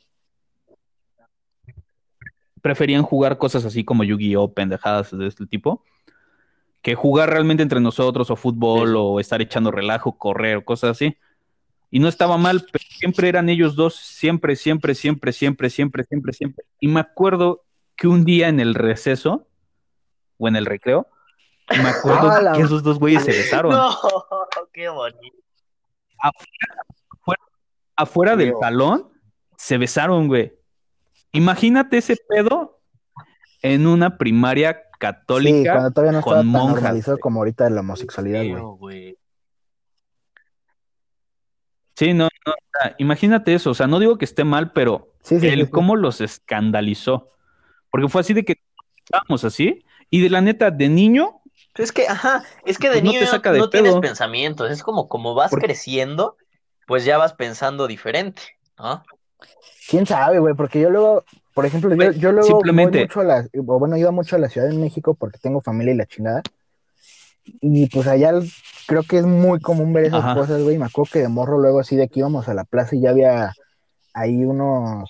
[2.62, 4.54] Preferían jugar cosas así como Yu-Gi-Oh!
[4.54, 5.84] pendejadas de este tipo,
[6.82, 8.96] que jugar realmente entre nosotros o fútbol Sí.
[8.98, 11.18] o estar echando relajo, correr o cosas así.
[11.96, 16.34] Y no estaba mal, pero siempre eran ellos dos, siempre, siempre, siempre, siempre, siempre, siempre,
[16.34, 16.66] siempre.
[16.82, 17.64] Y me acuerdo
[17.96, 19.48] que un día en el receso,
[20.38, 21.08] o en el recreo,
[21.70, 22.52] me acuerdo ¡Hala!
[22.52, 23.72] que esos dos güeyes se besaron.
[23.72, 23.92] No,
[24.74, 25.38] qué bonito.
[27.96, 29.10] Afuera del salón,
[29.56, 30.52] se besaron, güey.
[31.32, 32.82] Imagínate ese pedo
[33.62, 36.82] en una primaria católica Sí, cuando todavía no estaba con tan monjas.
[36.82, 38.44] normalizado como ahorita la homosexualidad,
[38.80, 39.18] güey.
[41.96, 45.12] Sí, no, no, o sea, imagínate eso, o sea, no digo que esté mal, pero
[45.22, 45.72] Sí, sí, el sí, sí.
[45.72, 47.32] cómo los escandalizó.
[47.90, 48.56] Porque fue así de que
[48.98, 51.42] estábamos así, y de la neta, de niño,
[51.76, 53.96] Es que, ajá, es que de Pues no niño te no, saca de no tienes
[53.98, 56.38] pensamientos, es como como vas Porque- creciendo,
[56.88, 58.42] pues ya vas pensando diferente,
[58.78, 59.04] ¿no?
[59.90, 60.54] ¿Quién sabe, güey?
[60.56, 61.24] Porque yo luego,
[61.54, 64.36] por ejemplo, yo, Güey, yo luego simplemente- voy mucho a la, o bueno, iba mucho
[64.36, 66.42] a la Ciudad de México porque tengo familia y la chingada.
[67.62, 68.34] Y pues allá
[68.88, 70.34] creo que es muy común ver esas Ajá.
[70.36, 70.78] cosas, güey.
[70.78, 73.12] Me acuerdo que de morro luego así de que íbamos a la plaza y ya
[73.12, 73.54] había
[74.14, 75.10] ahí unos,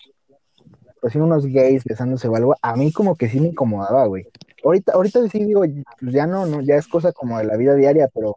[1.01, 2.55] pues sí, unos gays besándose o algo.
[2.61, 4.25] A mí como que sí me incomodaba, güey.
[4.63, 5.61] Ahorita, ahorita sí digo,
[5.99, 8.35] pues ya no, no, ya es cosa como de la vida diaria, pero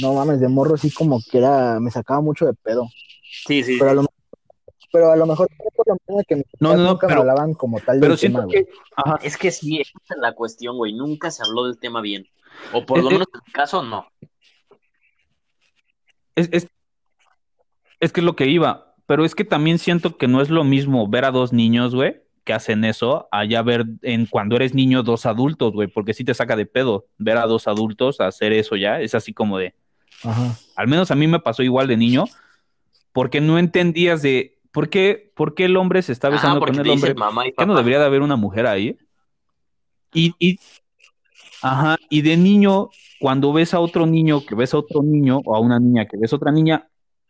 [0.00, 2.88] no mames, de morro sí como que era, me sacaba mucho de pedo.
[3.46, 3.76] Sí, sí.
[3.78, 4.04] Pero a lo,
[4.92, 8.00] pero a lo mejor por lo que No, no, nunca pero- me hablaban como tal
[8.00, 8.66] pero del tema, que,
[8.96, 10.92] ajá, Es que sí, esa es la cuestión, güey.
[10.92, 12.26] Nunca se habló del tema bien.
[12.72, 14.06] O por Es- lo es- menos en mi caso, no.
[16.36, 16.68] es, es,
[18.00, 20.64] es que es lo que iba, pero es que también siento que no es lo
[20.64, 25.02] mismo ver a dos niños, güey, que hacen eso, allá ver en cuando eres niño
[25.02, 28.76] dos adultos, güey, porque sí te saca de pedo ver a dos adultos hacer eso
[28.76, 29.74] ya, es así como de,
[30.24, 30.56] Ajá.
[30.76, 32.24] al menos a mí me pasó igual de niño,
[33.12, 36.88] porque no entendías de por qué, por qué el hombre se está besando con el
[36.88, 38.96] hombre, mamá y ¿qué no debería de haber una mujer ahí?
[40.14, 40.58] Y, y,
[41.62, 45.54] ajá, y de niño, cuando ves a otro niño que ves a otro niño, o
[45.54, 46.88] a una niña que ves a otra niña,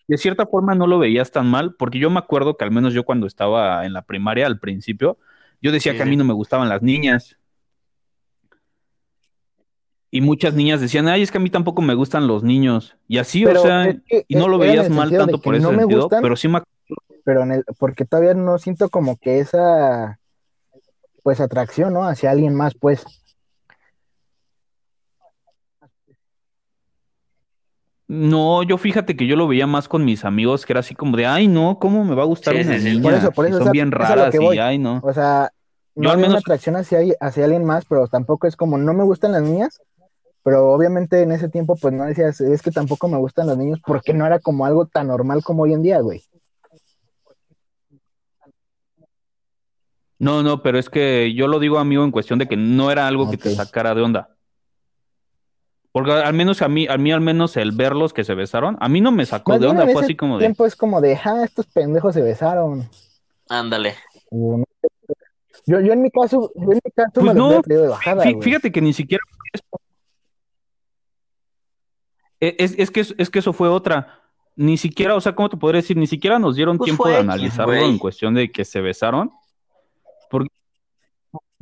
[0.09, 2.93] de cierta forma no lo veías tan mal, porque yo me acuerdo que al menos
[2.95, 5.19] yo cuando estaba en la primaria al principio,
[5.63, 7.37] yo decía Sí, que a mí no me gustaban las niñas.
[10.11, 12.97] Y muchas niñas decían, ay, es que a mí tampoco me gustan los niños.
[13.07, 15.69] Y así, Pero o sea, es que y no lo veías mal tanto por ese
[15.69, 16.61] me sentido, gustan, pero sí me
[17.25, 20.19] pero en el, porque todavía no siento como que esa
[21.23, 22.05] pues atracción, ¿no?
[22.05, 23.05] Hacia alguien más, pues.
[28.13, 31.17] No, yo fíjate que yo lo veía más con mis amigos, que era así como
[31.17, 33.03] de, ay, no, ¿cómo me va a gustar Sí, una sí, niña?
[33.05, 35.01] Por eso, por eso, son o sea, bien raras y ay, no.
[35.05, 35.53] O sea,
[35.95, 38.79] no Yo al hay una menos- atracción hacia, hacia alguien más, pero tampoco es como,
[38.79, 39.81] no me gustan las niñas,
[40.43, 43.79] pero obviamente en ese tiempo pues no decías, es que tampoco me gustan los niños,
[43.87, 46.21] porque no era como algo tan normal como hoy en día, güey.
[50.19, 53.07] No, no, pero es que yo lo digo, amigo, en cuestión de que no era
[53.07, 54.37] algo que te sacara de onda.
[55.93, 58.89] Porque al menos a mí, a mí al menos el verlos que se besaron, a
[58.89, 61.19] mí no me sacó Más de onda, fue así como de, tiempo es como de,
[61.25, 62.89] ah, estos pendejos se besaron.
[63.49, 63.97] Ándale.
[65.67, 68.25] Yo, yo en mi caso, yo en mi caso Pues me no, de bajada.
[68.41, 69.23] Fíjate que ni siquiera.
[72.39, 74.21] E, Es, es que, es que eso fue otra.
[74.55, 75.97] Ni siquiera, o sea, ¿cómo te podría decir?
[75.97, 79.33] Ni siquiera nos dieron Pues tiempo de X, analizarlo en cuestión de que se besaron.
[80.31, 80.51] Porque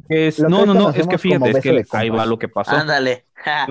[0.09, 2.73] es, no, no, no, es que fíjate, es que ahí va lo que pasó.
[2.73, 3.27] Ándale.
[3.35, 3.69] Ja.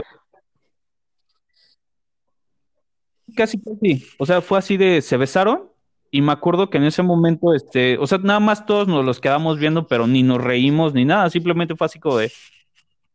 [3.37, 4.03] Casi, casi.
[4.17, 5.69] O sea, fue así de, se besaron
[6.09, 9.19] y me acuerdo que en ese momento, este, o sea, nada más todos nos los
[9.19, 12.31] quedamos viendo, pero ni nos reímos ni nada, simplemente fue así como de,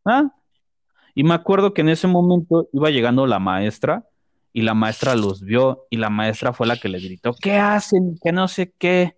[0.05, 0.31] ah.
[1.13, 4.07] Y me acuerdo que en ese momento iba llegando la maestra
[4.51, 8.17] y la maestra los vio y la maestra fue la que les gritó, ¿qué hacen?
[8.23, 9.15] Que no sé qué.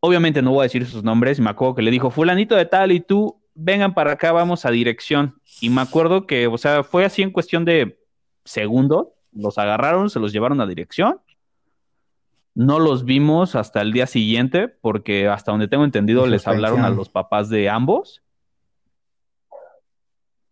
[0.00, 2.64] Obviamente no voy a decir sus nombres y me acuerdo que le dijo, fulanito de
[2.64, 5.40] tal y tú, vengan para acá, vamos a dirección.
[5.60, 7.98] Y me acuerdo que, o sea, fue así en cuestión de
[8.44, 11.20] segundos, los agarraron, se los llevaron a dirección.
[12.54, 16.90] No los vimos hasta el día siguiente porque hasta donde tengo entendido les hablaron a
[16.90, 18.22] los papás de ambos.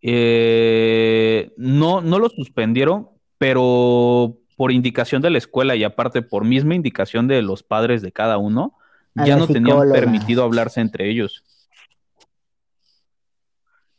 [0.01, 6.75] Eh, no, no los suspendieron, pero por indicación de la escuela y aparte por misma
[6.75, 8.77] indicación de los padres de cada uno,
[9.15, 11.43] A ya no tenían permitido hablarse entre ellos.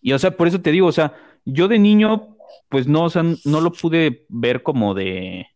[0.02, 1.14] Y o sea, por eso te digo, o sea,
[1.44, 2.36] yo de niño,
[2.68, 5.46] pues no, o sea, no lo pude ver como de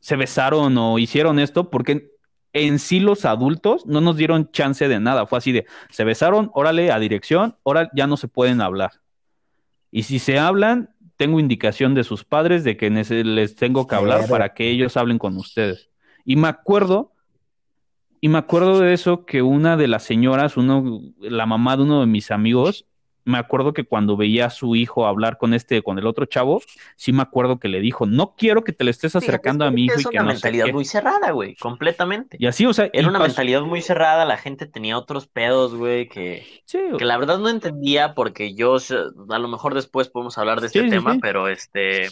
[0.00, 2.10] se besaron o hicieron esto, porque
[2.52, 5.26] en sí los adultos no nos dieron chance de nada.
[5.26, 8.92] Fue así de se besaron, órale, a dirección, ahora ya no se pueden hablar.
[9.90, 14.28] Y si se hablan, tengo indicación de sus padres de que les tengo que hablar
[14.28, 15.90] para que ellos hablen con ustedes.
[16.24, 17.12] Y me acuerdo,
[18.20, 22.00] y me acuerdo de eso que una de las señoras, uno, la mamá de uno
[22.00, 22.86] de mis amigos,
[23.24, 26.62] me acuerdo que cuando veía a su hijo hablar con este, con el otro chavo,
[26.96, 29.86] sí me acuerdo que le dijo, no quiero que te le estés acercando a mi
[29.86, 32.36] hijo es y que una no mentalidad muy cerrada, güey, completamente.
[32.38, 36.08] Y así, o sea, Era una mentalidad muy cerrada, la gente tenía otros pedos, güey,
[36.08, 40.60] que, Sí, que la verdad no entendía porque yo, a lo mejor después podemos hablar
[40.60, 42.08] de este Sí, tema, pero este,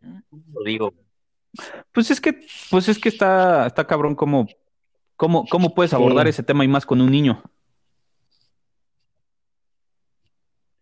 [0.00, 0.94] lo digo,
[1.92, 4.48] Pues es que, pues es que está, está cabrón cómo,
[5.22, 7.44] ¿Cómo, cómo puedes abordar ese tema y más con un niño?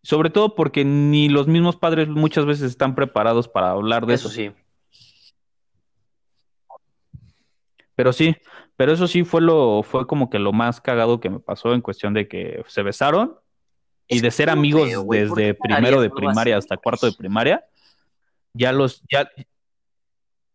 [0.02, 4.28] Sobre todo porque ni los mismos padres muchas veces están preparados para hablar de eso.
[4.28, 4.50] Eso sí.
[7.94, 8.34] Pero sí,
[8.76, 11.82] pero eso sí fue lo, fue como que lo más cagado que me pasó en
[11.82, 13.36] cuestión de que se besaron
[14.08, 17.66] y de ser amigos desde primero de primaria hasta cuarto de primaria,
[18.54, 19.30] ya los, ya,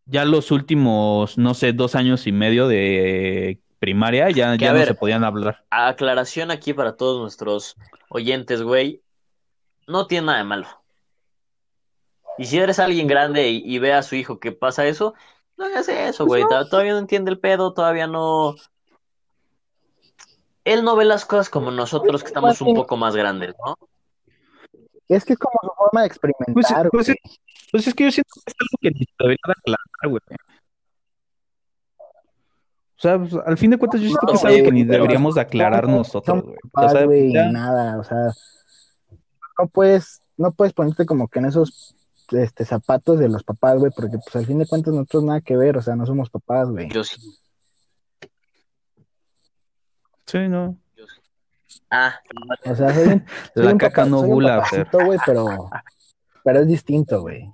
[0.05, 4.87] ya los últimos, no sé, dos años y medio de primaria ya, ya no ver,
[4.87, 5.63] se podían hablar.
[5.69, 7.75] Aclaración aquí para todos nuestros
[8.09, 9.03] oyentes, güey.
[9.87, 10.67] No tiene nada de malo.
[12.39, 15.13] Y si eres alguien grande y, y ve a su hijo que pasa eso,
[15.55, 16.43] no hagas eso, güey.
[16.49, 18.55] To- Todavía no entiende el pedo, todavía no.
[20.63, 23.77] Él no ve las cosas como nosotros que estamos un poco más grandes, ¿no?
[25.07, 27.17] Es que es como su forma de Pues, experimentar, pues, güey.
[27.71, 30.21] Pues es que yo siento que es algo que ni se debería de aclarar, güey.
[32.97, 35.35] O sea, pues, al fin de cuentas yo siento que es algo que ni deberíamos
[35.35, 36.57] de aclarar no, nosotros, no, güey.
[36.73, 38.17] O sea, güey, ya- nada, o sea,
[39.59, 41.95] no puedes, no puedes ponerte como que en esos
[42.31, 45.57] este, zapatos de los papás, güey, porque pues al fin de cuentas nosotros nada que
[45.57, 46.89] ver, o sea, no somos papás, güey.
[46.89, 47.17] Yo sí.
[50.25, 50.77] sí, no.
[50.95, 51.21] yo sí.
[51.89, 52.15] Ah,
[52.65, 55.69] O sea, soy un, soy La un caca papá- no soy bula, papacito, güey, pero,
[56.43, 57.51] pero es distinto, güey.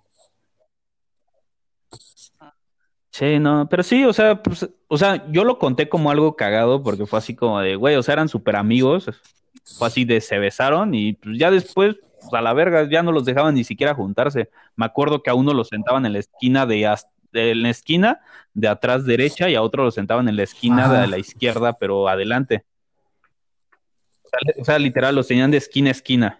[3.21, 6.81] Sí, no, pero sí, o sea, pues, o sea, yo lo conté como algo cagado
[6.81, 9.11] porque fue así como de, güey, o sea, eran súper amigos,
[9.77, 13.11] fue así de se besaron y pues, ya después, pues, a la verga, ya no
[13.11, 14.49] los dejaban ni siquiera juntarse.
[14.75, 16.91] Me acuerdo que a uno lo sentaban en la esquina de,
[17.31, 18.21] la esquina
[18.55, 21.01] de atrás derecha y a otro lo sentaban en la esquina Ajá.
[21.01, 22.65] de la izquierda, pero adelante.
[24.23, 26.39] O sea, le- o sea, literal, los tenían de esquina a esquina.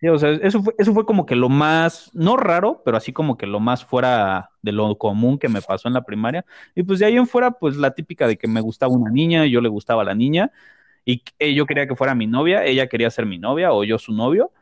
[0.00, 3.12] Sí, o sea, eso fue, eso fue como que lo más, no raro, pero así
[3.12, 6.44] como que lo más fuera de lo común que me pasó en la primaria.
[6.74, 9.46] Y pues de ahí en fuera, pues la típica de que me gustaba una niña,
[9.46, 10.50] yo le gustaba a la niña,
[11.04, 13.98] y que- yo quería que fuera mi novia, ella quería ser mi novia o yo
[13.98, 14.52] su novio.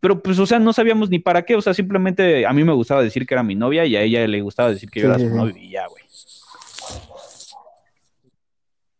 [0.00, 2.72] Pero pues, o sea, no sabíamos ni para qué, o sea, simplemente a mí me
[2.72, 5.10] gustaba decir que era mi novia y a ella le gustaba decir que yo Sí,
[5.10, 5.36] era su sí.
[5.36, 6.02] novio y ya, güey.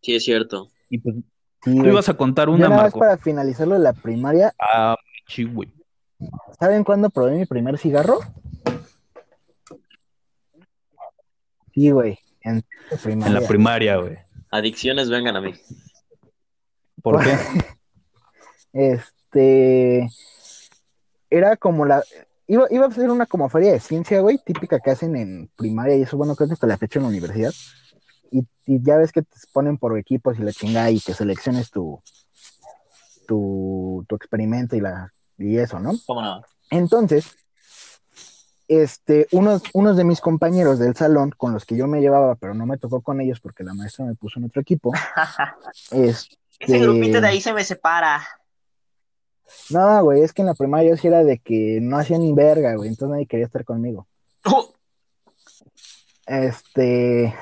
[0.01, 0.69] sí es cierto.
[0.89, 1.15] Y pues
[1.63, 2.99] Sí, tú ibas a contar una, Marco.
[2.99, 4.95] para finalizar lo de la primaria, Ah,
[5.27, 5.71] sí, güey.
[6.59, 8.19] ¿saben cuándo probé mi primer cigarro?
[11.73, 12.63] Sí, güey, en
[13.01, 13.27] primaria.
[13.27, 14.17] En la primaria, güey.
[14.51, 15.53] Adicciones vengan a mí.
[17.01, 17.35] ¿Por qué?
[18.75, 20.09] Este
[21.29, 22.03] era como la
[22.47, 25.95] iba, iba a ser una como feria de ciencia, güey, típica que hacen en primaria
[25.95, 27.51] y eso, bueno, creo que hasta la fecha en la universidad.
[28.31, 31.69] Y, y ya ves que te ponen por equipos y la chingada y que selecciones
[31.69, 32.01] tu
[33.25, 35.93] tu, tu experimento y la y eso, ¿no?
[36.05, 36.41] ¿Cómo no?
[36.69, 37.35] Entonces,
[38.67, 42.53] este, unos, unos de mis compañeros del salón con los que yo me llevaba, pero
[42.53, 44.91] no me tocó con ellos porque la maestra me puso en otro equipo.
[45.91, 48.23] este, Ese grupito de ahí se me separa.
[49.69, 52.31] No, güey, es que en la primaria yo sí era de que no hacía ni
[52.33, 54.07] verga, güey, entonces nadie quería estar conmigo.
[54.45, 54.73] Oh,
[56.25, 57.33] Este,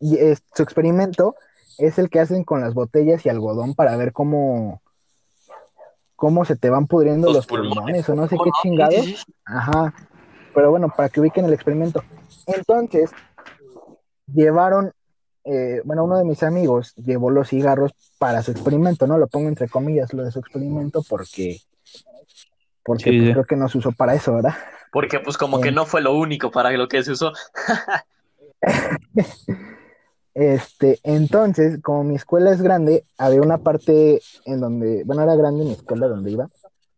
[0.00, 1.34] y es- su experimento
[1.80, 4.82] es el que hacen con las botellas y algodón para ver cómo,
[6.16, 7.74] cómo se te van pudriendo los, Los pulmones.
[7.74, 9.26] pulmones o no sé ¿cómo qué chingados.
[9.44, 9.94] Ajá,
[10.54, 12.02] pero bueno, para que ubiquen el experimento.
[12.46, 13.10] Entonces,
[14.32, 14.92] llevaron,
[15.44, 19.16] eh, bueno, uno de mis amigos llevó los cigarros para su experimento, ¿no?
[19.18, 21.60] Lo pongo entre comillas, lo de su experimento, porque,
[22.84, 23.32] porque Sí, pues, sí.
[23.32, 24.54] creo que no se usó para eso, ¿verdad?
[24.92, 25.76] Porque pues como que Bien.
[25.76, 27.32] no fue lo único para lo que se usó.
[30.34, 35.64] Este, entonces, como mi escuela es grande, había una parte en donde, bueno, era grande
[35.64, 36.48] mi escuela donde iba,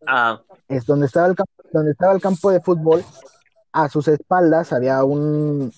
[0.06, 3.04] Ah, es donde estaba el campo, donde estaba el campo de fútbol,
[3.72, 5.72] a sus espaldas había un,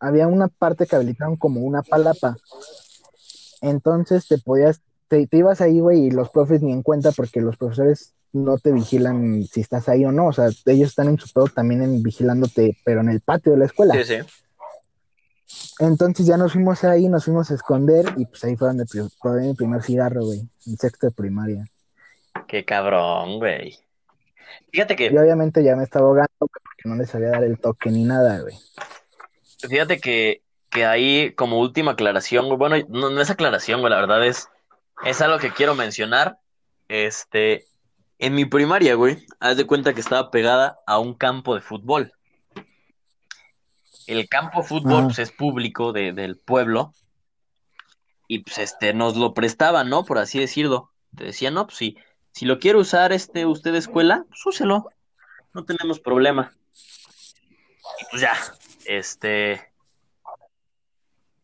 [0.00, 2.36] había una parte que habilitaron como una palapa.
[3.60, 7.40] Entonces te podías, te, te ibas ahí, güey, y los profes ni en cuenta porque
[7.40, 10.28] los profesores no te vigilan si estás ahí o no.
[10.28, 13.58] O sea, ellos están en su pedo también en vigilándote, pero en el patio de
[13.58, 13.94] la escuela.
[13.94, 14.16] sí, sí.
[15.78, 18.84] Entonces ya nos fuimos ahí, nos fuimos a esconder y pues ahí fue donde
[19.20, 21.64] probé mi primer cigarro, güey, en sexto de primaria.
[22.46, 23.78] Qué cabrón, güey.
[24.70, 27.90] Fíjate que, Y obviamente ya me estaba ahogando porque no les sabía dar el toque
[27.90, 28.54] ni nada, güey.
[29.68, 34.00] fíjate que, que ahí como última aclaración, güey, bueno, no, no es aclaración, güey, la
[34.00, 34.48] verdad es,
[35.04, 36.38] es algo que quiero mencionar.
[36.88, 37.66] Este,
[38.18, 42.12] en mi primaria, güey, haz de cuenta que estaba pegada a un campo de fútbol.
[44.06, 46.92] El campo de fútbol, pues, es público de- del pueblo.
[48.28, 50.04] Y pues este, nos lo prestaban, ¿no?
[50.04, 50.90] Por así decirlo.
[51.16, 51.96] Te decían, no, pues si,
[52.32, 54.90] si lo quiere usar este usted de escuela, pues úselo.
[55.52, 56.52] No tenemos problema.
[58.00, 58.32] Y pues ya,
[58.86, 59.72] este.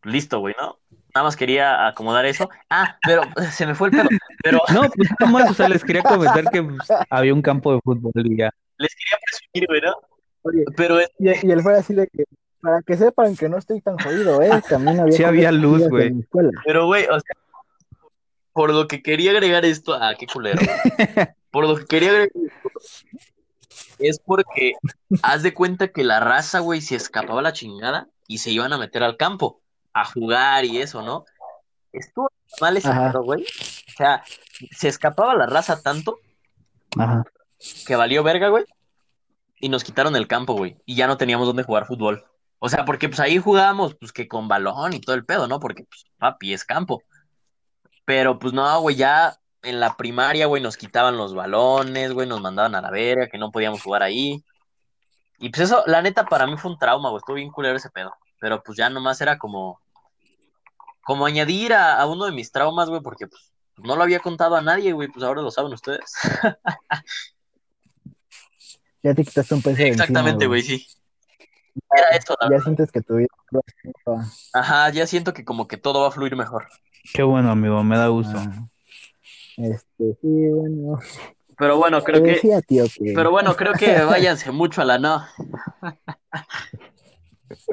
[0.03, 0.79] Listo, güey, ¿no?
[1.13, 2.49] Nada más quería acomodar eso.
[2.69, 4.09] Ah, pero se me fue el pedo.
[4.43, 7.73] Pero No, pues nada más, o sea, les quería comentar que pues, había un campo
[7.73, 8.49] de fútbol y ya.
[8.77, 9.93] les quería presumir, güey, ¿no?
[10.43, 12.23] Oye, Pero es- y, y él fue así de que,
[12.61, 14.49] para que sepan que no estoy tan jodido, ¿eh?
[14.69, 16.13] También había Sí había luz, güey.
[16.65, 17.37] Pero, güey, o sea,
[18.53, 20.59] por lo que quería agregar esto, ah, qué culero.
[21.51, 22.69] Por lo que quería agregar esto,
[23.97, 24.73] es porque
[25.23, 28.77] haz de cuenta que la raza, güey, se escapaba la chingada y se iban a
[28.77, 29.61] meter al campo
[29.93, 31.25] a jugar y eso, ¿no?
[31.91, 32.29] Estuvo
[32.61, 32.89] mal ese
[33.23, 33.43] güey.
[33.43, 34.23] O sea,
[34.71, 36.19] se escapaba la raza tanto
[36.97, 37.23] Ajá.
[37.85, 38.65] que valió verga, güey.
[39.59, 40.77] Y nos quitaron el campo, güey.
[40.85, 42.23] Y ya no teníamos dónde jugar fútbol.
[42.59, 45.59] O sea, porque pues ahí jugábamos, pues que con balón y todo el pedo, ¿no?
[45.59, 47.03] Porque, pues, papi, es campo.
[48.05, 52.41] Pero pues no, güey, ya en la primaria, güey, nos quitaban los balones, güey, nos
[52.41, 54.43] mandaban a la verga, que no podíamos jugar ahí.
[55.37, 57.19] Y pues eso, la neta, para mí fue un trauma, güey.
[57.19, 58.13] Estuvo bien culero ese pedo.
[58.39, 59.79] Pero pues ya nomás era como.
[61.01, 64.55] Como añadir a, a uno de mis traumas, güey, porque pues no lo había contado
[64.55, 66.13] a nadie, güey, pues ahora lo saben ustedes.
[69.01, 70.85] Ya te quitaste un peso Exactamente, güey, sí.
[71.95, 73.27] Era eso, la Ya sientes que tu vida
[74.53, 76.67] Ajá, ya siento que como que todo va a fluir mejor.
[77.13, 78.37] Qué bueno, amigo, me da gusto.
[78.37, 78.67] Ah,
[79.57, 80.99] Este, sí, bueno.
[81.57, 84.97] Pero bueno, creo que, decía, tío, que pero bueno, creo que váyanse mucho a la
[84.97, 85.25] no.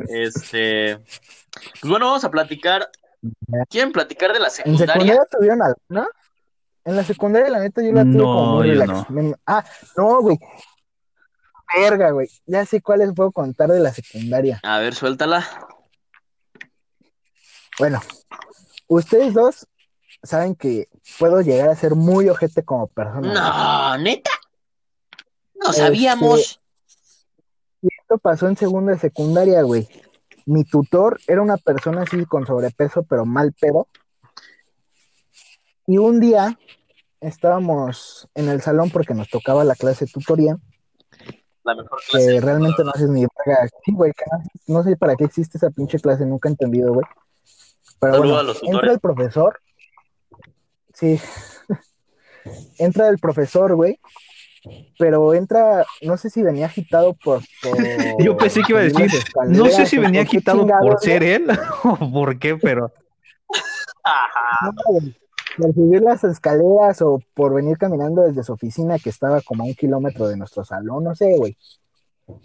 [0.08, 2.88] Este, pues bueno, vamos a platicar.
[3.68, 4.92] ¿Quieren platicar de la en secundaria?
[4.94, 6.08] secundaria tuvieron alguna.
[6.84, 9.10] En la secundaria, la neta, yo la tuve No, como muy relax.
[9.10, 9.34] no.
[9.46, 9.64] Ah,
[9.96, 10.38] no, güey.
[11.74, 12.28] Verga, güey.
[12.46, 14.60] Ya sé cuáles puedo contar de la secundaria.
[14.62, 15.46] A ver, suéltala.
[17.78, 18.00] Bueno,
[18.88, 19.66] ustedes dos
[20.22, 20.88] saben que
[21.18, 23.32] puedo llegar a ser muy ojete como persona.
[23.96, 24.30] No, neta.
[25.54, 26.60] No Este, sabíamos.
[27.82, 29.88] Y esto pasó en segunda de secundaria, güey.
[30.46, 33.88] Mi tutor era una persona así con sobrepeso, pero mal pedo.
[35.86, 36.58] Y un día
[37.20, 40.56] estábamos en el salón porque nos tocaba la clase de tutoría,
[41.66, 42.26] La mejor clase.
[42.26, 43.68] que realmente no haces ni verga.
[43.84, 44.12] Sí, güey,
[44.68, 47.04] no, sé para qué existe esa pinche clase, nunca he entendido, güey.
[48.00, 49.60] Pero Saludo bueno, a los entra el profesor.
[50.94, 51.20] Sí.
[52.78, 53.98] entra el profesor, güey.
[54.96, 57.40] Pero entra, no sé si venía agitado por.
[57.62, 57.76] por
[58.24, 59.10] Yo pensé que iba a decir,
[59.48, 61.46] no sé si venía chingados, por ser él
[61.82, 62.92] o por qué, pero
[64.04, 64.58] Ajá.
[64.66, 65.16] No, güey,
[65.56, 69.66] por subir las escaleras o por venir caminando desde su oficina que estaba como a
[69.66, 71.56] un kilómetro de nuestro salón, no sé, güey.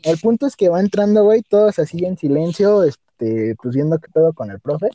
[0.03, 4.09] El punto es que va entrando, güey, todos así en silencio, este, pues viendo qué
[4.11, 4.89] pedo con el profe,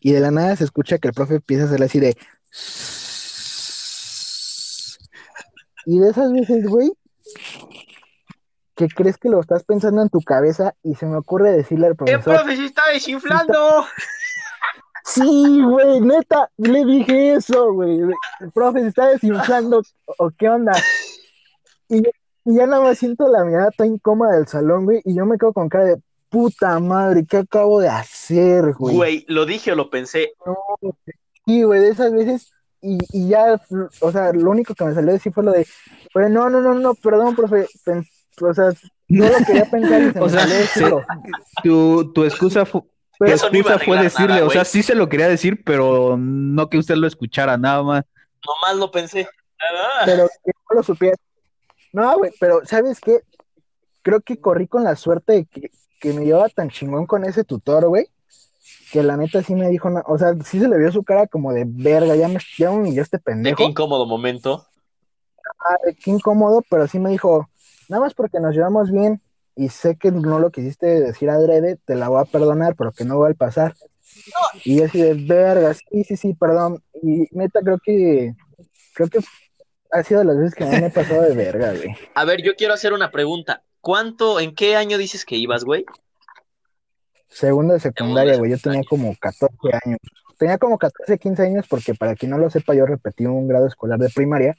[0.00, 2.16] y de la nada se escucha que el profe empieza a hacer así de...
[5.86, 6.92] Y de esas veces, güey,
[8.78, 11.96] que crees que lo estás pensando en tu cabeza y se me ocurre decirle al
[11.96, 13.82] ¿Qué profesor, profe se está desinflando?
[13.82, 13.88] Sí,
[15.16, 18.00] güey, neta, le dije eso, güey.
[18.40, 19.82] El profe se está desinflando,
[20.18, 20.72] ¿o qué onda?
[21.88, 25.24] Y, y ya nada más siento la mirada tan incómoda del salón, güey, y yo
[25.26, 25.96] me quedo con cara de
[26.28, 28.94] puta madre, ¿qué acabo de hacer, güey?
[28.96, 30.32] Güey, lo dije o lo pensé.
[31.46, 32.50] Sí, güey, de esas veces,
[32.82, 33.58] y, y ya,
[34.00, 35.66] o sea, lo único que me salió de decir fue lo de,
[36.14, 38.04] güey, no, no, no, no, perdón, profe, pen-
[38.40, 38.70] o sea,
[39.08, 41.02] no lo quería pensar y se me O sea, salió decirlo.
[41.62, 42.88] tu, tu excusa, fu- tu
[43.18, 45.28] Pero- Eso no iba a excusa fue decirle, nada, o sea, sí se lo quería
[45.28, 48.04] decir, pero no que usted lo escuchara nada más.
[48.46, 49.28] Nomás lo pensé.
[49.60, 51.16] Ah, pero que no lo supiera.
[51.92, 53.20] No, güey, pero ¿sabes qué?
[54.02, 57.42] Creo que corrí con la suerte de que, que me llevaba tan chingón con ese
[57.42, 58.06] tutor, güey,
[58.92, 61.52] que la neta sí me dijo, o sea, sí se le vio su cara como
[61.52, 64.64] de verga, ya me, ya me humilló este De pendejo, qué incómodo momento.
[65.58, 67.48] Ah, de qué incómodo, pero sí me dijo,
[67.88, 69.20] nada más porque nos llevamos bien
[69.58, 73.04] y sé que no lo quisiste decir adrede, te la voy a perdonar, pero que
[73.04, 73.74] no va a pasar.
[74.64, 76.80] Y así de verga, sí, sí, sí, perdón.
[77.02, 78.34] Y neta, creo que,
[78.94, 79.18] creo que
[79.90, 81.88] ha sido de las veces que me he pasado de verga, güey.
[82.14, 83.64] A ver, yo quiero hacer una pregunta.
[83.80, 85.84] ¿Cuánto, en qué año dices que ibas, güey?
[87.28, 89.54] Segunda de secundaria, güey, yo tenía como 14
[89.84, 89.98] años.
[90.38, 93.66] Tenía como 14, 15 años porque para quien no lo sepa, yo repetí un grado
[93.66, 94.56] escolar de primaria.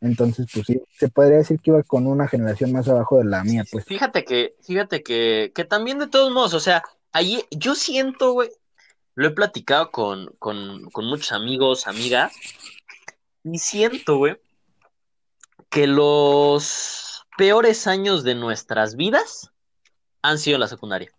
[0.00, 3.42] Entonces, pues sí, se podría decir que iba con una generación más abajo de la
[3.44, 3.84] mía, pues.
[3.84, 6.82] Fíjate que, fíjate que, que también de todos modos, o sea,
[7.12, 8.50] ahí yo siento, güey,
[9.14, 12.32] lo he platicado con, con, con muchos amigos, amigas,
[13.42, 14.36] y siento, güey,
[15.70, 19.50] que los peores años de nuestras vidas
[20.22, 21.10] han sido la secundaria.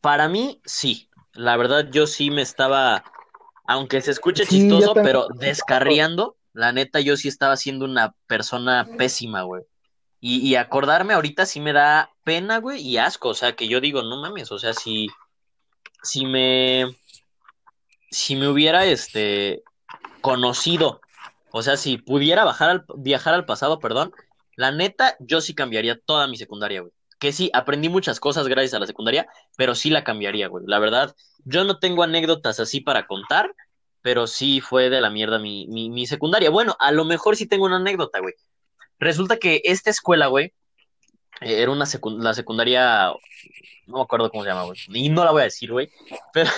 [0.00, 1.08] Para mí, sí.
[1.32, 3.04] La verdad, yo sí me estaba,
[3.66, 8.88] aunque se escuche Sí, chistoso, pero descarriando, la neta, yo sí estaba siendo una persona
[8.98, 9.62] pésima, güey.
[10.24, 13.30] Y, acordarme ahorita sí me da pena, güey, y asco.
[13.30, 15.08] O sea, que yo digo, no mames, o sea, si,
[16.00, 16.96] si me,
[18.08, 19.64] si me hubiera, este,
[20.20, 21.00] conocido.
[21.50, 24.14] O sea, si pudiera bajar al, viajar al pasado, perdón,
[24.56, 26.92] la neta, yo sí cambiaría toda mi secundaria, güey.
[27.18, 29.26] Que sí, aprendí muchas cosas gracias a la secundaria,
[29.56, 30.64] pero sí la cambiaría, güey.
[30.68, 33.54] La verdad, yo no tengo anécdotas así para contar,
[34.02, 36.50] pero sí fue de la mierda mi, mi, mi secundaria.
[36.50, 38.34] Bueno, a lo mejor sí tengo una anécdota, güey.
[38.98, 40.52] Resulta que esta escuela, güey,
[41.40, 41.86] eh, era una
[42.18, 43.12] la secundaria,
[43.86, 44.78] no me acuerdo cómo se llama, güey.
[44.92, 45.90] Y no la voy a decir, güey.
[46.32, 46.50] Pero,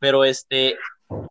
[0.00, 0.76] pero este,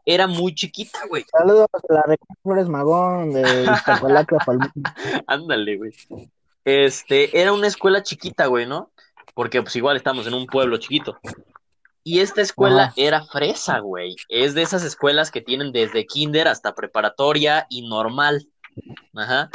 [0.06, 1.26] era muy chiquita, güey.
[1.32, 4.40] Saludos a la Flores Magón de Iztapalacra,
[5.28, 5.94] Ándale, güey.
[6.66, 8.92] Este, era una escuela chiquita, güey, ¿no?
[9.34, 11.18] Porque pues igual estamos en un pueblo chiquito.
[12.08, 14.16] Y esta escuela era fresa, güey.
[14.30, 18.48] Es de esas escuelas que tienen desde kinder hasta preparatoria y normal.
[19.14, 19.50] Ajá.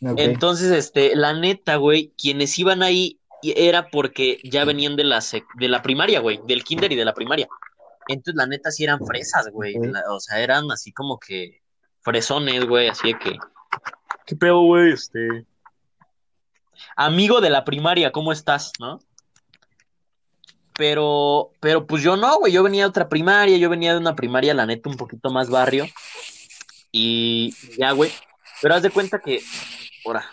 [0.00, 5.22] Entonces, este, la neta, güey, quienes iban ahí era porque ya venían de la,
[5.58, 7.46] de la primaria, güey, del kinder y de la primaria.
[8.08, 9.74] Entonces, la neta, sí eran fresas, güey.
[10.08, 11.60] o sea, eran así como que
[12.00, 13.38] fresones, güey, así de que.
[14.24, 14.94] ¿Qué pedo, güey?
[14.94, 15.44] Este.
[16.96, 19.00] Amigo de la primaria, ¿cómo estás, no?
[20.80, 22.54] Pero, pero pues yo no, güey.
[22.54, 25.50] Yo venía de otra primaria, yo venía de una primaria, la neta, un poquito más
[25.50, 25.84] barrio.
[26.90, 28.10] Y ya, güey.
[28.62, 29.42] Pero haz de cuenta que.
[30.06, 30.24] Ahora.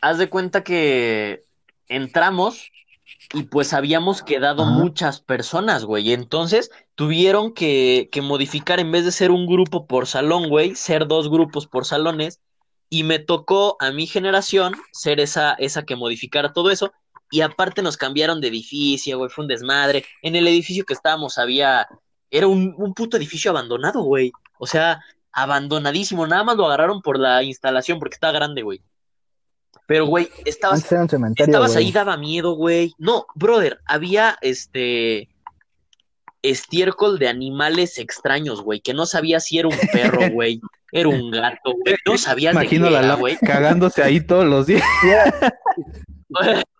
[0.00, 1.44] Haz de cuenta que
[1.88, 2.70] entramos
[3.34, 6.14] y pues habíamos quedado muchas personas, güey.
[6.14, 11.06] Entonces tuvieron que, que, modificar, en vez de ser un grupo por salón, güey, ser
[11.06, 12.40] dos grupos por salones.
[12.88, 16.94] Y me tocó a mi generación ser esa, esa que modificara todo eso.
[17.30, 20.04] Y aparte nos cambiaron de edificio, güey, fue un desmadre.
[20.22, 21.86] En el edificio que estábamos había,
[22.30, 24.32] era un, un puto edificio abandonado, güey.
[24.58, 25.00] O sea,
[25.32, 26.26] abandonadísimo.
[26.26, 28.80] Nada más lo agarraron por la instalación, porque estaba grande, güey.
[29.86, 30.84] Pero, güey, estabas,
[31.36, 32.94] estabas ahí, daba miedo, güey.
[32.98, 35.28] No, brother, había este
[36.42, 40.60] estiércol de animales extraños, güey, que no sabía si era un perro, güey,
[40.90, 43.36] era un gato, güey, no sabía Imagino la güey.
[43.36, 44.82] cagándose ahí todos los días.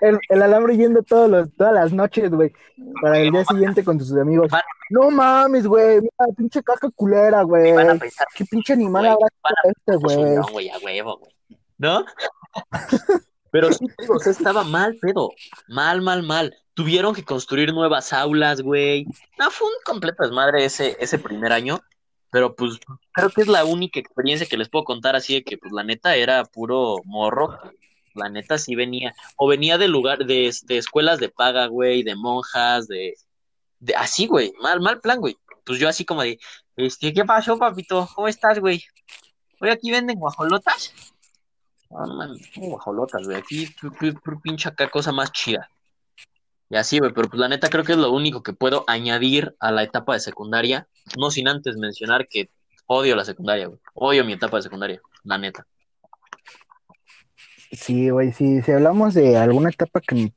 [0.00, 2.52] el, alambre yendo todos los, todas las noches, güey,
[3.00, 4.50] para el día siguiente con tus amigos.
[4.90, 7.72] No mames, güey, mira, pinche caca culera, güey.
[8.34, 9.28] Qué pinche animal habrá
[9.64, 10.36] este, güey.
[10.36, 11.32] No, güey, a huevo, güey.
[11.78, 12.04] ¿No?
[13.50, 15.30] Pero sí, o sea, estaba mal, pedo.
[15.68, 16.56] Mal, mal, mal.
[16.74, 19.06] Tuvieron que construir nuevas aulas, güey.
[19.38, 21.80] No, fue un completo desmadre ese, ese primer año.
[22.30, 22.80] Pero pues
[23.12, 25.84] creo que es la única experiencia que les puedo contar así de que pues la
[25.84, 27.58] neta era puro morro
[28.14, 32.14] la neta sí venía, o venía de lugar, de este, escuelas de paga, güey, de
[32.16, 33.14] monjas, de,
[33.80, 35.36] de así, güey, mal, mal plan, güey.
[35.64, 36.38] Pues yo así como de,
[36.76, 38.08] este, ¿qué pasó, papito?
[38.14, 38.84] ¿Cómo estás, güey?
[39.60, 40.92] Hoy aquí venden guajolotas.
[41.90, 43.68] No, no guajolotas, güey, aquí
[44.42, 45.68] pinche acá cosa más chida.
[46.72, 49.54] Y así, güey, pero pues la neta creo que es lo único que puedo añadir
[49.60, 50.88] a la etapa de secundaria,
[51.18, 52.48] no sin antes mencionar que
[52.86, 53.78] odio la secundaria, güey.
[53.92, 55.66] Odio mi etapa de secundaria, la neta.
[57.72, 60.32] Sí, güey, sí, si hablamos de alguna etapa que,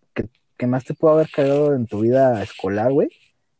[0.65, 3.09] más te pudo haber cagado en tu vida escolar, güey,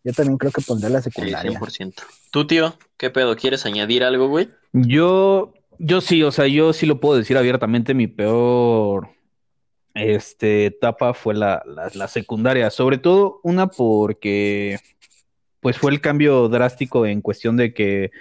[0.04, 1.52] yo también creo que pondré la secundaria.
[1.52, 1.94] Sí, 100%.
[2.32, 2.78] ¿Tú, tío?
[2.98, 3.36] ¿Qué pedo?
[3.36, 4.50] ¿Quieres añadir algo, güey?
[4.72, 9.10] Yo, yo sí, o sea, yo sí lo puedo decir abiertamente, mi peor
[9.94, 14.78] este, etapa fue la, la, secundaria, sobre todo una porque
[15.60, 18.12] pues fue el cambio drástico en cuestión de que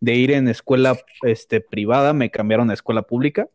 [0.00, 3.48] de ir en escuela este, privada me cambiaron a escuela pública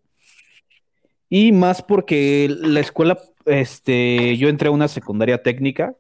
[1.35, 5.95] y más porque la escuela, este, yo entré a una secundaria técnica,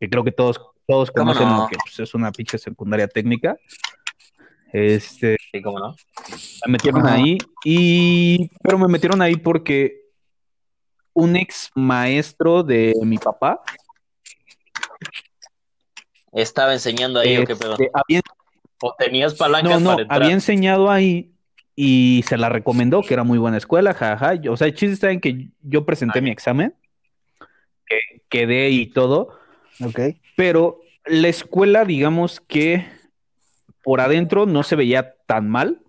[0.00, 3.58] que creo que todos, todos conocen que pues, es una pinche secundaria técnica.
[4.72, 5.94] Este, sí, cómo no.
[6.64, 7.36] Me metieron ahí,
[7.66, 10.06] y, pero me metieron ahí porque
[11.12, 13.60] un ex maestro de mi papá
[16.32, 17.72] estaba enseñando ahí o qué pedo.
[17.74, 18.22] Este,
[18.80, 21.35] o tenías palancas no, no, había enseñado ahí
[21.76, 24.32] y se la recomendó, que era muy buena escuela, jaja.
[24.48, 26.74] O sea, el chiste está en que yo presenté mi examen,
[27.86, 29.38] que quedé y todo.
[29.84, 30.00] Ok.
[30.36, 32.86] Pero la escuela, digamos que
[33.84, 35.82] por adentro no se veía tan mal,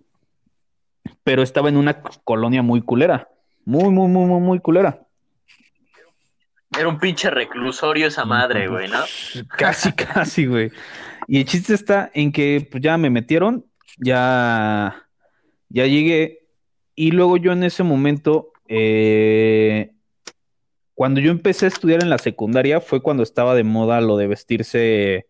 [1.24, 3.28] pero estaba en una colonia muy culera.
[3.64, 5.00] Muy, muy, muy, muy, muy culera.
[6.78, 9.00] Era un pinche reclusorio esa madre, güey, ¿no?
[9.56, 10.70] Casi, casi, güey.
[11.26, 13.64] Y el chiste está en que pues, ya me metieron,
[13.98, 15.07] ya
[15.68, 16.46] ya llegué
[16.94, 19.92] y luego yo en ese momento, eh,
[20.94, 24.26] cuando yo empecé a estudiar en la secundaria, fue cuando estaba de moda lo de
[24.26, 25.26] vestirse,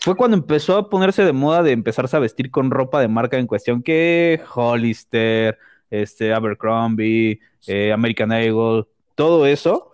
[0.00, 3.38] fue cuando empezó a ponerse de moda de empezarse a vestir con ropa de marca
[3.38, 5.58] en cuestión que Hollister,
[5.90, 9.90] este, Abercrombie, eh, American Eagle, todo eso.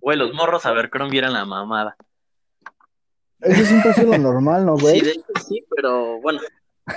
[0.00, 1.96] Güey, los morros Abercrombie eran la mamada.
[3.40, 4.98] Eso siempre ha sido lo normal, ¿no, güey?
[4.98, 6.40] Sí, de hecho sí, pero bueno.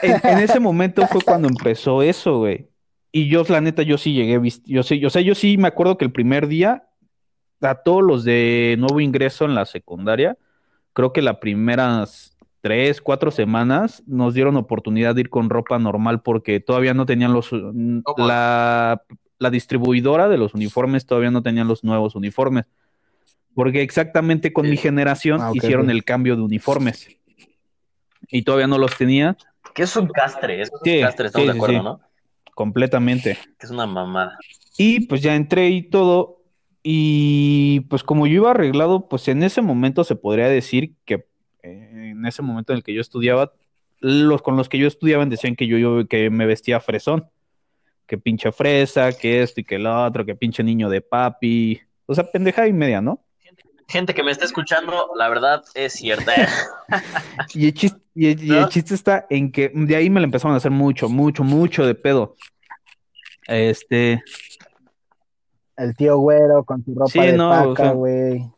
[0.01, 2.67] En, en ese momento fue cuando empezó eso, güey.
[3.11, 5.97] Y yo, la neta, yo sí llegué, yo sí, o sea, yo sí me acuerdo
[5.97, 6.87] que el primer día,
[7.61, 10.35] a todos los de nuevo ingreso en la secundaria,
[10.93, 16.21] creo que las primeras tres, cuatro semanas nos dieron oportunidad de ir con ropa normal
[16.21, 19.01] porque todavía no tenían los, mm, la,
[19.37, 22.65] la distribuidora de los uniformes todavía no tenían los nuevos uniformes.
[23.53, 24.71] Porque exactamente con Sí.
[24.71, 27.07] mi generación Ah, hicieron el cambio de uniformes.
[28.29, 29.37] Y todavía no los tenía
[29.73, 31.83] Que es un castre, es un castre, estamos sí, de acuerdo, sí.
[31.83, 32.01] ¿no?
[32.53, 33.37] completamente.
[33.57, 34.37] Que es una mamada.
[34.77, 36.41] Y pues ya entré y todo.
[36.81, 41.25] Y pues como yo iba arreglado, pues en ese momento se podría decir que
[41.63, 43.53] eh, en ese momento en el que yo estudiaba,
[43.99, 47.29] los con los que yo estudiaba decían que yo, yo que me vestía fresón.
[48.05, 51.79] Que pinche fresa, que esto y que lo otro, que pinche niño de papi.
[52.05, 53.23] O sea, pendeja y media, ¿no?
[53.93, 56.31] Gente que me está escuchando, la verdad es cierta.
[57.53, 58.69] Y el chiste, y el- y el ¿No?
[58.69, 61.93] chiste está en que de ahí me lo empezaron a hacer mucho, mucho, mucho de
[61.93, 62.35] pedo.
[63.47, 64.23] Este,
[65.77, 68.49] El tío güero con su ropa Sí, de no, paca, o sea, güey.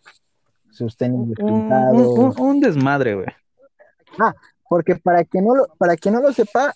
[0.72, 2.08] Sus tenis un, un- despintados.
[2.18, 3.28] un- un desmadre, güey.
[4.70, 6.74] Porque para que no lo, para quien no lo sepa,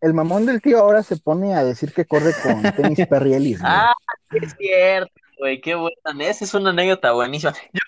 [0.00, 3.56] el mamón del tío ahora se pone a decir que corre con tenis güey.
[3.62, 3.92] ah,
[4.30, 5.12] es cierto,
[5.42, 5.96] güey, qué buena.
[6.28, 7.52] Esa es una anécdota buenísima.
[7.72, 7.80] Yo-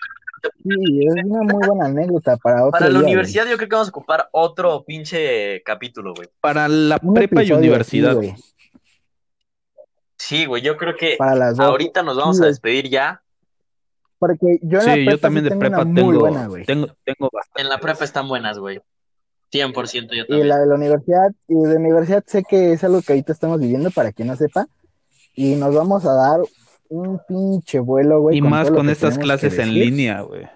[0.63, 3.13] Sí, es una muy buena anécdota para otro para la día, güey.
[3.13, 6.29] universidad, yo creo que vamos a ocupar otro pinche capítulo, güey.
[6.39, 8.13] Para la Un prepa y universidad.
[8.15, 8.35] güey,
[10.17, 11.65] Sí, güey, yo creo que para las dos.
[11.65, 13.21] ahorita nos vamos Sí, a despedir ya.
[14.19, 16.19] Porque yo en la Sí, yo prepa también sí de tengo prepa una muy tengo,
[16.19, 16.65] buena, güey.
[16.65, 17.61] tengo, tengo bastante.
[17.61, 18.81] En la prepa están buenas, güey.
[19.51, 20.47] 100% yo Y también.
[20.49, 23.59] la de la universidad, y de la universidad sé que es algo que ahorita estamos
[23.59, 24.67] viviendo, para quien no sepa,
[25.33, 26.39] y nos vamos a dar
[26.89, 28.37] un pinche vuelo, güey.
[28.37, 30.47] Y con más con estas clases en línea, güey.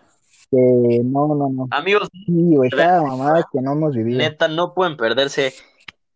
[0.52, 1.68] que no, no, no.
[1.72, 4.18] Amigos, Sí, güey, cada mamada que no hemos vivido.
[4.18, 5.54] neta, no pueden perderse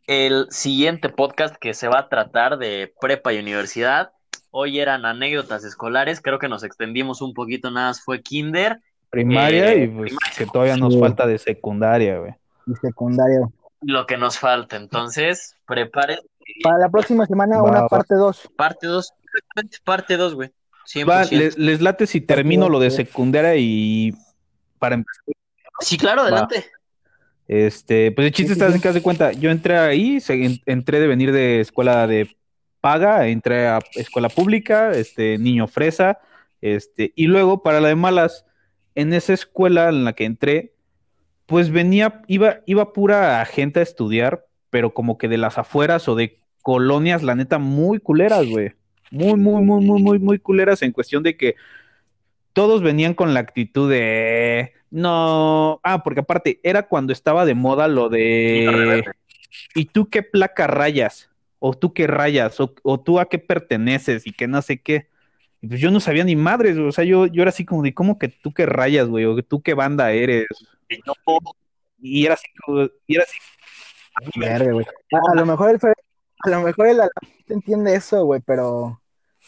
[0.07, 4.11] el siguiente podcast que se va a tratar de prepa y universidad.
[4.51, 8.80] Hoy eran anécdotas escolares, creo que nos extendimos un poquito, nada más fue kinder.
[9.09, 10.99] Primaria Eh, y pues que todavía nos Sí.
[10.99, 12.34] falta de secundaria, güey.
[12.68, 13.51] Y secundario.
[13.82, 14.78] lo que nos falta.
[14.78, 16.20] Entonces, preparen
[16.64, 17.88] Para la próxima semana, Va, una va.
[17.89, 18.49] parte 2.
[18.57, 19.11] parte 2,
[19.84, 20.51] parte 2, güey.
[20.86, 21.05] 100%.
[21.09, 24.13] Va, les, les late si termino lo de secundaria y
[24.79, 25.23] para empezar,
[25.79, 26.65] Sí, claro, adelante.
[27.47, 30.19] este, pues el chiste Sí, sí, está en que haz de cuenta, yo entré ahí,
[30.19, 32.36] se- en- entré de venir de escuela de
[32.81, 36.19] paga, entré a escuela pública, este, niño fresa,
[36.61, 38.45] este, y luego para la de malas,
[38.95, 40.73] en esa escuela en la que entré,
[41.45, 46.15] pues venía, iba, iba pura gente a estudiar, pero como que de las afueras o
[46.15, 48.73] de colonias, la neta, muy culeras, güey.
[49.14, 51.55] Muy, muy, muy, muy, muy, muy culeras en cuestión de que
[52.51, 57.88] todos venían con la actitud de no, ah, porque aparte era cuando estaba de moda
[57.88, 59.03] lo de
[59.76, 61.30] ¿y tú qué placa rayas?
[61.66, 65.07] o tú qué rayas, o, o tú a qué perteneces y que no sé qué.
[65.61, 66.89] Y pues yo no sabía ni madres, güey.
[66.89, 69.24] o sea, yo, yo era así como de, ¿cómo que tú qué rayas, güey?
[69.24, 70.45] O tú qué banda eres.
[70.89, 71.14] Y no,
[71.99, 73.38] Y era así, como- y era así,
[74.36, 74.86] Verga, güey.
[75.14, 75.79] A, a lo mejor el
[76.46, 77.00] a lo mejor el
[77.47, 79.01] entiende eso, güey, pero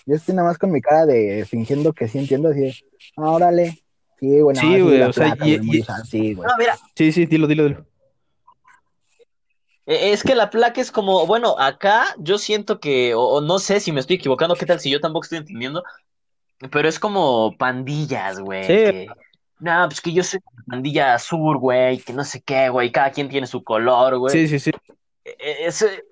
[0.06, 2.76] yo estoy nada más con mi cara de fingiendo que sí entiendo, así de,
[3.18, 3.80] ah, órale.
[4.20, 6.48] Sí, güey, no, Sí, güey, o sea, y- güey, y- sí, güey.
[6.48, 7.86] no, mira, sí, sí, dilo, dilo, dilo.
[9.88, 13.60] eh, es que la placa es como, bueno, acá yo siento que, o, o no
[13.60, 15.84] sé si me estoy equivocando, qué tal si yo tampoco estoy entendiendo,
[16.72, 18.64] pero es como pandillas, güey.
[18.64, 18.74] Sí.
[18.74, 19.08] que,
[19.60, 23.30] no, pues que yo soy pandilla azul, güey, que no sé qué, güey, cada quien
[23.30, 24.34] tiene su color, güey.
[24.34, 24.72] Sí, sí, sí.
[25.24, 26.04] Eh, eh, ese-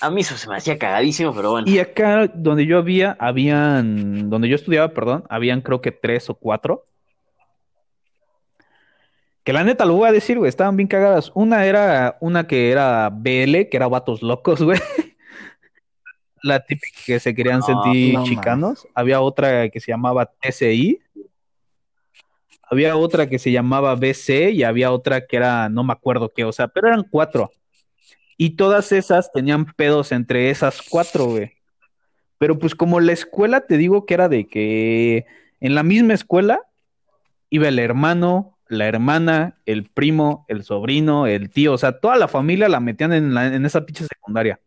[0.00, 1.68] a mí eso se me hacía cagadísimo, pero bueno.
[1.68, 6.34] Y acá donde yo había, habían, donde yo estudiaba, perdón, habían creo que tres o
[6.34, 6.86] cuatro.
[9.42, 11.32] Que la neta lo voy a decir, güey, estaban bien cagadas.
[11.34, 14.78] Una era una que era BL, que era vatos locos, güey.
[16.42, 18.86] La típica que se querían No, sentir no chicanos.
[18.94, 21.00] Había otra que se llamaba TCI.
[22.70, 26.44] Había otra que se llamaba BC y había otra que era, no me acuerdo qué,
[26.44, 27.50] o sea, pero eran cuatro.
[28.38, 31.52] Y todas esas tenían pedos entre esas cuatro, güey.
[32.38, 35.26] Pero pues como la escuela te digo que era de que
[35.60, 36.60] en la misma escuela
[37.50, 42.28] iba el hermano, la hermana, el primo, el sobrino, el tío, o sea, toda la
[42.28, 44.60] familia la metían en, la- en esa pinche secundaria.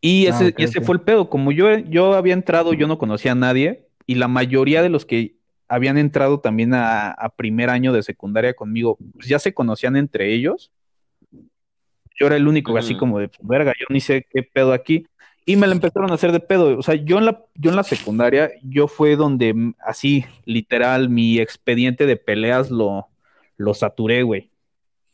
[0.00, 1.28] Y Ah, ese, y ese fue el pedo.
[1.28, 5.04] Como yo, yo había entrado, yo no conocía a nadie, y la mayoría de los
[5.04, 5.36] que
[5.72, 10.34] habían entrado también a, a primer año de secundaria conmigo, pues ya se conocían entre
[10.34, 10.70] ellos.
[12.20, 13.00] Yo era el único, así Ujú.
[13.00, 15.06] como de, verga, yo ni sé qué pedo aquí.
[15.46, 16.78] Y me la empezaron a hacer de pedo.
[16.78, 21.08] O sea, yo en la, yo en la secundaria, yo fue donde mm, así, literal,
[21.08, 23.08] mi expediente de peleas lo,
[23.56, 24.50] lo saturé, güey.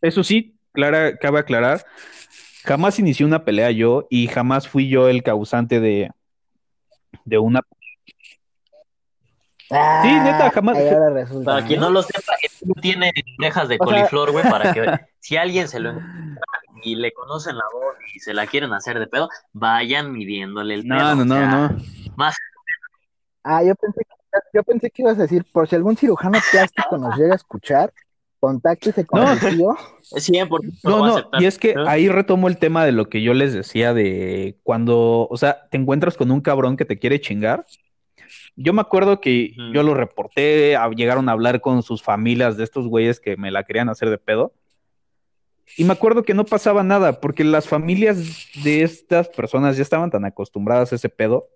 [0.03, 1.87] Eso sí, clara, cabe aclarar,
[2.65, 6.11] jamás inicié una pelea yo y jamás fui yo el causante de,
[7.25, 7.63] de una
[9.69, 10.79] Sí, neta, jamás.
[11.45, 11.91] para quien ¿no?
[11.91, 12.33] lo sepa,
[12.65, 14.81] no tiene orejas de coliflor, güey, para que
[15.21, 16.43] si alguien se lo encuentra
[16.83, 20.83] y le conocen la voz y se la quieren hacer de pedo, vayan midiéndole el
[20.85, 20.99] pedo.
[20.99, 21.77] No, no, no, no.
[22.17, 22.35] Más.
[23.45, 24.01] Ah, yo pensé,
[24.55, 27.93] yo pensé que ibas a decir, por si algún cirujano plástico nos llega a escuchar,
[28.41, 29.33] contáctese con no.
[29.33, 29.77] el tío.
[30.85, 33.93] No, no, y es que ahí retomo el tema de lo que yo les decía
[33.93, 37.67] de cuando, o sea, te encuentras con un cabrón que te quiere chingar
[38.61, 42.89] yo me acuerdo que yo lo reporté, llegaron a hablar con sus familias de estos
[42.89, 44.53] güeyes que me la querían hacer de pedo.
[45.77, 50.11] Y me acuerdo que no pasaba nada, porque las familias de estas personas ya estaban
[50.11, 51.49] tan acostumbradas a ese pedo,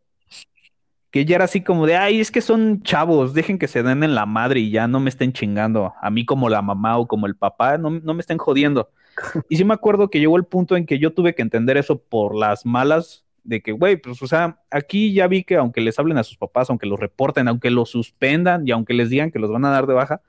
[1.10, 4.04] que ya era así como de, ay, es que son chavos, dejen que se den
[4.04, 7.08] en la madre y ya no me estén chingando, a mí como la mamá o
[7.08, 8.90] como el papá, no, no me estén jodiendo.
[9.48, 11.98] Y sí me acuerdo que llegó el punto en que yo tuve que entender eso
[12.00, 15.98] por las malas de que, güey, pues, o sea, aquí ya vi que aunque les
[15.98, 19.38] hablen a sus papás, aunque los reporten, aunque los suspendan y aunque les digan que
[19.38, 20.20] los van a dar de baja,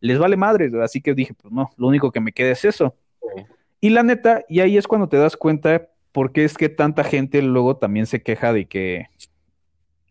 [0.00, 0.70] les vale madre.
[0.82, 2.94] Así que dije, pues no, lo único que me queda es eso.
[3.80, 7.04] Y la neta, y ahí es cuando te das cuenta por qué es que tanta
[7.04, 9.06] gente luego también se queja de que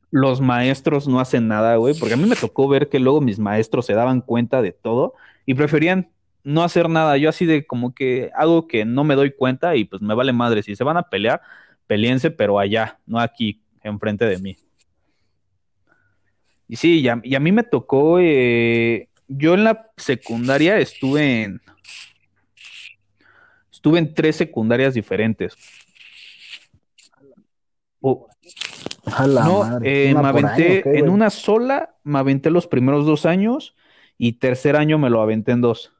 [0.09, 3.39] los maestros no hacen nada, güey, porque a mí me tocó ver que luego mis
[3.39, 5.13] maestros se daban cuenta de todo
[5.45, 6.09] y preferían
[6.43, 7.17] no hacer nada.
[7.17, 10.33] Yo así de como que hago que no me doy cuenta y pues me vale
[10.33, 10.63] madre.
[10.63, 11.41] Si se van a pelear,
[11.91, 14.55] peleense, pero allá, no aquí, enfrente de mí.
[16.69, 21.43] Y sí, y a, y a mí me tocó, eh, yo en la secundaria estuve
[21.43, 21.61] en,
[23.69, 25.53] estuve en tres secundarias diferentes.
[27.99, 28.29] Oh,
[29.27, 33.75] no, eh, me aventé año, en una sola, me aventé los primeros dos años
[34.17, 35.91] y tercer año me lo aventé en dos.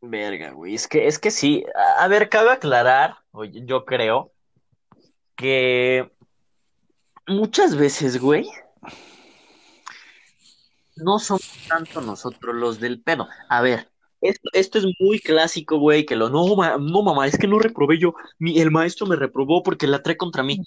[0.00, 0.74] Verga, güey.
[0.74, 1.62] Es que, es que sí.
[1.98, 4.32] A ver, cabe aclarar, yo creo,
[5.36, 6.10] que
[7.26, 8.48] muchas veces, güey,
[10.96, 13.28] no somos tanto nosotros los del pedo.
[13.48, 13.88] A ver,
[14.20, 16.44] esto, esto es muy clásico, güey, que lo no,
[16.78, 18.14] no, mamá, es que no reprobé yo.
[18.38, 20.60] Mi, el maestro me reprobó porque la trae contra mí.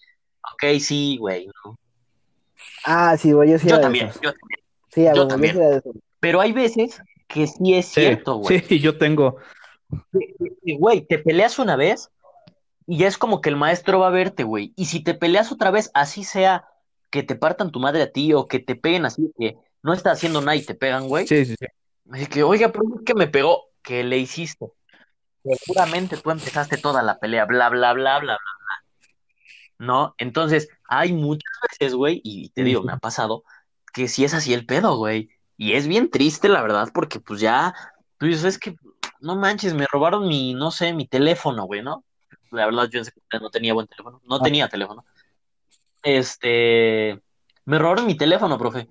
[0.54, 1.48] Ok, sí, güey.
[1.48, 1.78] ¿no?
[2.86, 3.68] Ah, sí, güey, yo sí.
[3.68, 4.60] Yo también, yo también.
[4.90, 5.56] Sí, yo güey, también.
[5.56, 8.60] yo Pero hay veces que sí es Sí, cierto, güey.
[8.60, 9.38] sí, yo tengo.
[10.80, 12.10] Güey, te peleas una vez
[12.88, 14.74] y ya es como que el maestro va a verte, güey.
[14.78, 16.66] Y si te peleas otra vez, así sea
[17.10, 20.12] que te partan tu madre a ti o que te peguen así, que no está
[20.12, 21.28] haciendo nada y te pegan, güey.
[21.28, 21.66] Sí, sí, sí.
[22.10, 24.68] Así que, oiga, pero es que me pegó, ¿qué le hiciste?
[25.44, 29.06] Seguramente tú empezaste toda la pelea, bla, bla, bla, bla, bla, bla.
[29.80, 30.16] ¿No?
[30.18, 33.44] Entonces, hay muchas veces, güey, y te digo, me ha pasado,
[33.94, 35.30] que sí es así el pedo, güey.
[35.58, 37.74] Y es bien triste, la verdad, porque pues ya,
[38.18, 38.76] tú dices, es que,
[39.20, 42.06] no manches, me robaron mi, no sé, mi teléfono, güey, ¿no?
[42.52, 45.06] La verdad, yo en secundaria no tenía buen teléfono, no tenía teléfono.
[46.04, 47.20] Este,
[47.66, 48.88] me robaron mi teléfono, profe.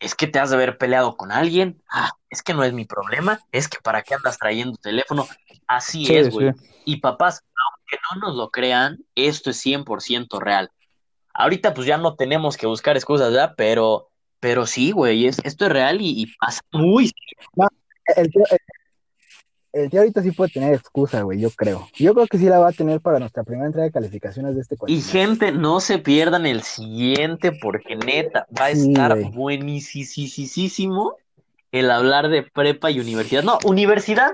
[0.00, 1.80] Es que te has de haber peleado con alguien.
[1.88, 3.38] Ah, es que no es mi problema.
[3.52, 5.28] Es que para qué andas trayendo teléfono.
[5.68, 6.52] Así Sí, es, güey.
[6.52, 6.60] sí.
[6.86, 10.70] Y papás, aunque no nos lo crean, esto es 100% real.
[11.34, 13.54] Ahorita pues ya no tenemos que buscar excusas, ¿verdad?
[13.56, 14.10] Pero,
[14.40, 17.12] pero sí, güey, es, esto es real y, y pasa muy...
[18.16, 18.58] El tío, el,
[19.72, 21.88] el tío ahorita sí puede tener excusa, güey, yo creo.
[21.94, 24.60] Yo creo que sí la va a tener para nuestra primera entrega de calificaciones de
[24.60, 25.20] este Y cuatrimestre.
[25.20, 29.30] gente, no se pierdan el siguiente porque neta, va a Sí, estar güey.
[29.30, 31.16] buenísimo
[31.70, 33.42] el hablar de prepa y universidad.
[33.42, 34.32] No, universidad,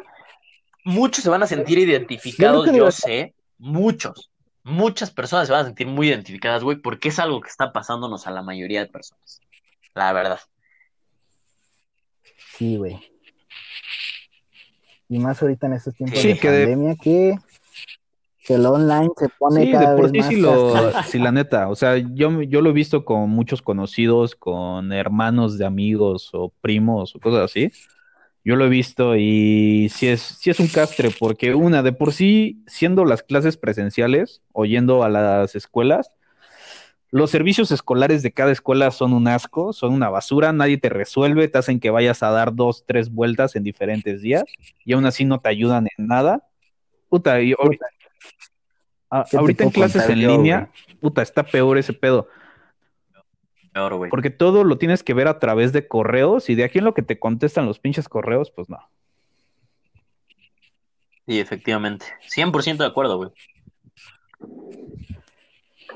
[0.85, 4.31] muchos se van a sentir identificados, yo sé, muchos,
[4.65, 8.27] muchas personas se van a sentir muy identificadas, güey, porque es algo que está pasándonos
[8.27, 9.41] a la mayoría de personas,
[9.95, 10.41] la verdad.
[12.57, 12.99] Sí, güey.
[15.09, 17.35] Y más ahorita en estos tiempos Sí, de que de- pandemia que,
[18.45, 20.99] que el online se pone Sí, cada de por vez sí más sí lo, castroso.
[21.03, 25.59] sí, la neta, o sea, yo, yo lo he visto con muchos conocidos, con hermanos
[25.59, 27.73] de amigos o primos o cosas así.
[28.45, 32.13] Yo lo he visto y sí es, sí es un castre, porque una, de por
[32.13, 36.13] sí, siendo las clases presenciales o yendo a las escuelas,
[37.11, 41.49] los servicios escolares de cada escuela son un asco, son una basura, nadie te resuelve,
[41.49, 44.45] te hacen que vayas a dar dos, tres vueltas en diferentes días
[44.85, 46.45] y aún así no te ayudan en nada.
[47.09, 47.87] Puta, y ahorita,
[49.11, 50.71] a- ¿Qué te ahorita en clases en yo, línea,
[51.01, 52.29] puta, está peor ese pedo,
[53.73, 54.11] Peor, güey.
[54.11, 56.93] porque todo lo tienes que ver a través de correos y de aquí en lo
[56.95, 58.79] que te contestan los pinches correos, pues no.
[61.27, 62.05] Sí, efectivamente.
[62.27, 63.31] 100% de acuerdo, güey.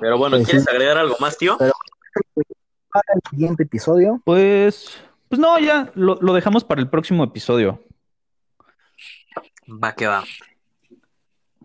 [0.02, 0.70] Pero bueno, Pues ¿quieres sí.
[0.70, 1.56] agregar algo más, tío?
[1.58, 1.72] Pero-
[2.92, 4.90] Para el siguiente episodio, Pues,
[5.30, 7.80] pues no, ya lo, lo dejamos para el próximo episodio.
[9.82, 10.24] Va que va.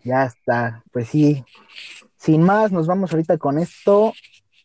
[0.04, 0.82] ya está.
[0.92, 1.44] Pues sí,
[2.16, 4.14] sin más, nos vamos ahorita con esto.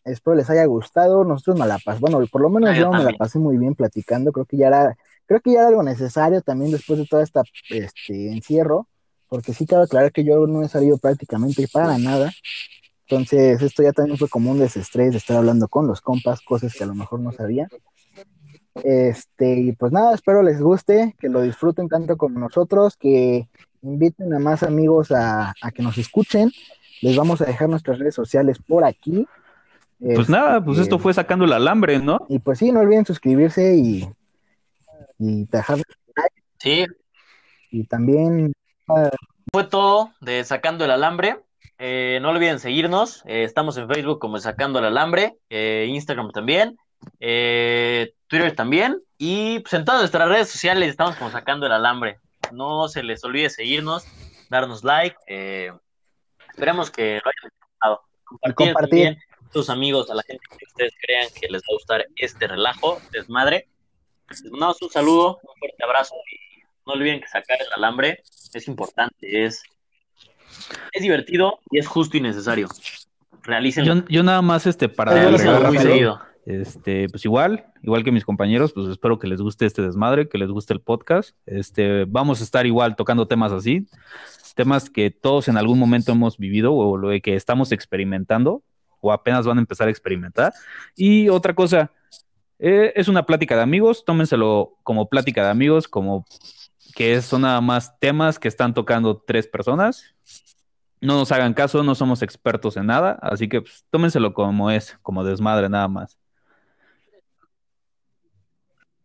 [0.04, 1.24] Espero les haya gustado.
[1.24, 3.74] Nosotros me la pasamos, bueno, por lo menos Ah, yo me la pasé muy bien
[3.74, 4.32] platicando.
[4.32, 4.96] Creo que ya era,
[5.26, 8.86] creo que ya era algo necesario también después de todo este encierro,
[9.28, 12.30] porque sí cabe aclarar que yo no he salido prácticamente para nada.
[13.08, 16.74] Entonces, esto ya también fue como un desestrés de estar hablando con los compas, cosas
[16.74, 17.68] que a lo mejor no sabía.
[18.82, 23.48] Este, y pues nada, espero les guste, que lo disfruten tanto como nosotros, que
[23.82, 26.50] inviten a más amigos a, a que nos escuchen.
[27.02, 29.26] Les vamos a dejar nuestras redes sociales por aquí.
[29.98, 32.26] Pues Este, nada, pues esto fue sacando el alambre, ¿no?
[32.28, 34.08] Y pues sí, no olviden suscribirse y,
[35.18, 35.78] y dejar
[36.58, 36.86] Sí,
[37.70, 38.54] y también
[39.52, 41.43] fue todo de Sacando el Alambre.
[41.86, 43.22] Eh, no olviden seguirnos.
[43.26, 46.78] eh, estamos en Facebook como Sacando el Alambre, eh, Instagram también,
[47.20, 49.02] eh, Twitter también.
[49.18, 52.20] Y pues en todas nuestras redes sociales estamos como Sacando el Alambre.
[52.52, 54.06] No se les olvide seguirnos,
[54.48, 55.14] darnos like.
[55.26, 55.72] eh,
[56.48, 58.00] esperemos que lo hayan disfrutado.
[58.24, 59.04] Compartir, compartir.
[59.04, 62.06] también a sus amigos, a la gente que ustedes crean que les va a gustar
[62.16, 63.68] este relajo, desmadre.
[64.30, 68.22] Les mandamos un saludo, un fuerte abrazo y no olviden que sacar el alambre
[68.54, 69.62] es importante, es,
[70.92, 72.68] es divertido y es justo y necesario.
[73.42, 73.94] Realícenlo.
[73.94, 75.82] Yo, yo nada más, este, para agregar muy rápido.
[75.82, 76.20] seguido.
[76.46, 80.38] Este, pues igual, igual que mis compañeros, pues espero que les guste este desmadre, que
[80.38, 81.34] les guste el podcast.
[81.46, 83.86] Este, vamos a estar igual tocando temas así,
[84.54, 88.62] temas que todos en algún momento hemos vivido o lo que estamos experimentando
[89.00, 90.52] o apenas van a empezar a experimentar.
[90.96, 91.90] Y otra cosa,
[92.58, 96.26] eh, es una plática de amigos, tómenselo como plática de amigos, como
[96.94, 100.14] que son nada más temas que están tocando tres personas.
[101.00, 104.96] No nos hagan caso, no somos expertos en nada, así que pues, tómenselo como es,
[105.02, 106.18] como desmadre nada más.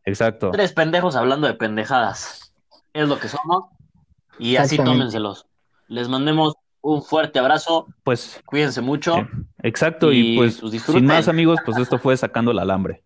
[0.05, 0.51] Exacto.
[0.51, 2.53] Tres pendejos hablando de pendejadas.
[2.93, 3.65] Es lo que somos.
[4.37, 5.45] Y así tómenselos.
[5.87, 7.87] Les mandemos un fuerte abrazo.
[8.03, 9.15] Pues Cuídense mucho.
[9.15, 9.21] sí,
[9.63, 13.03] exacto, y, Y, pues, pues, sin más amigos, pues esto fue sacando el alambre.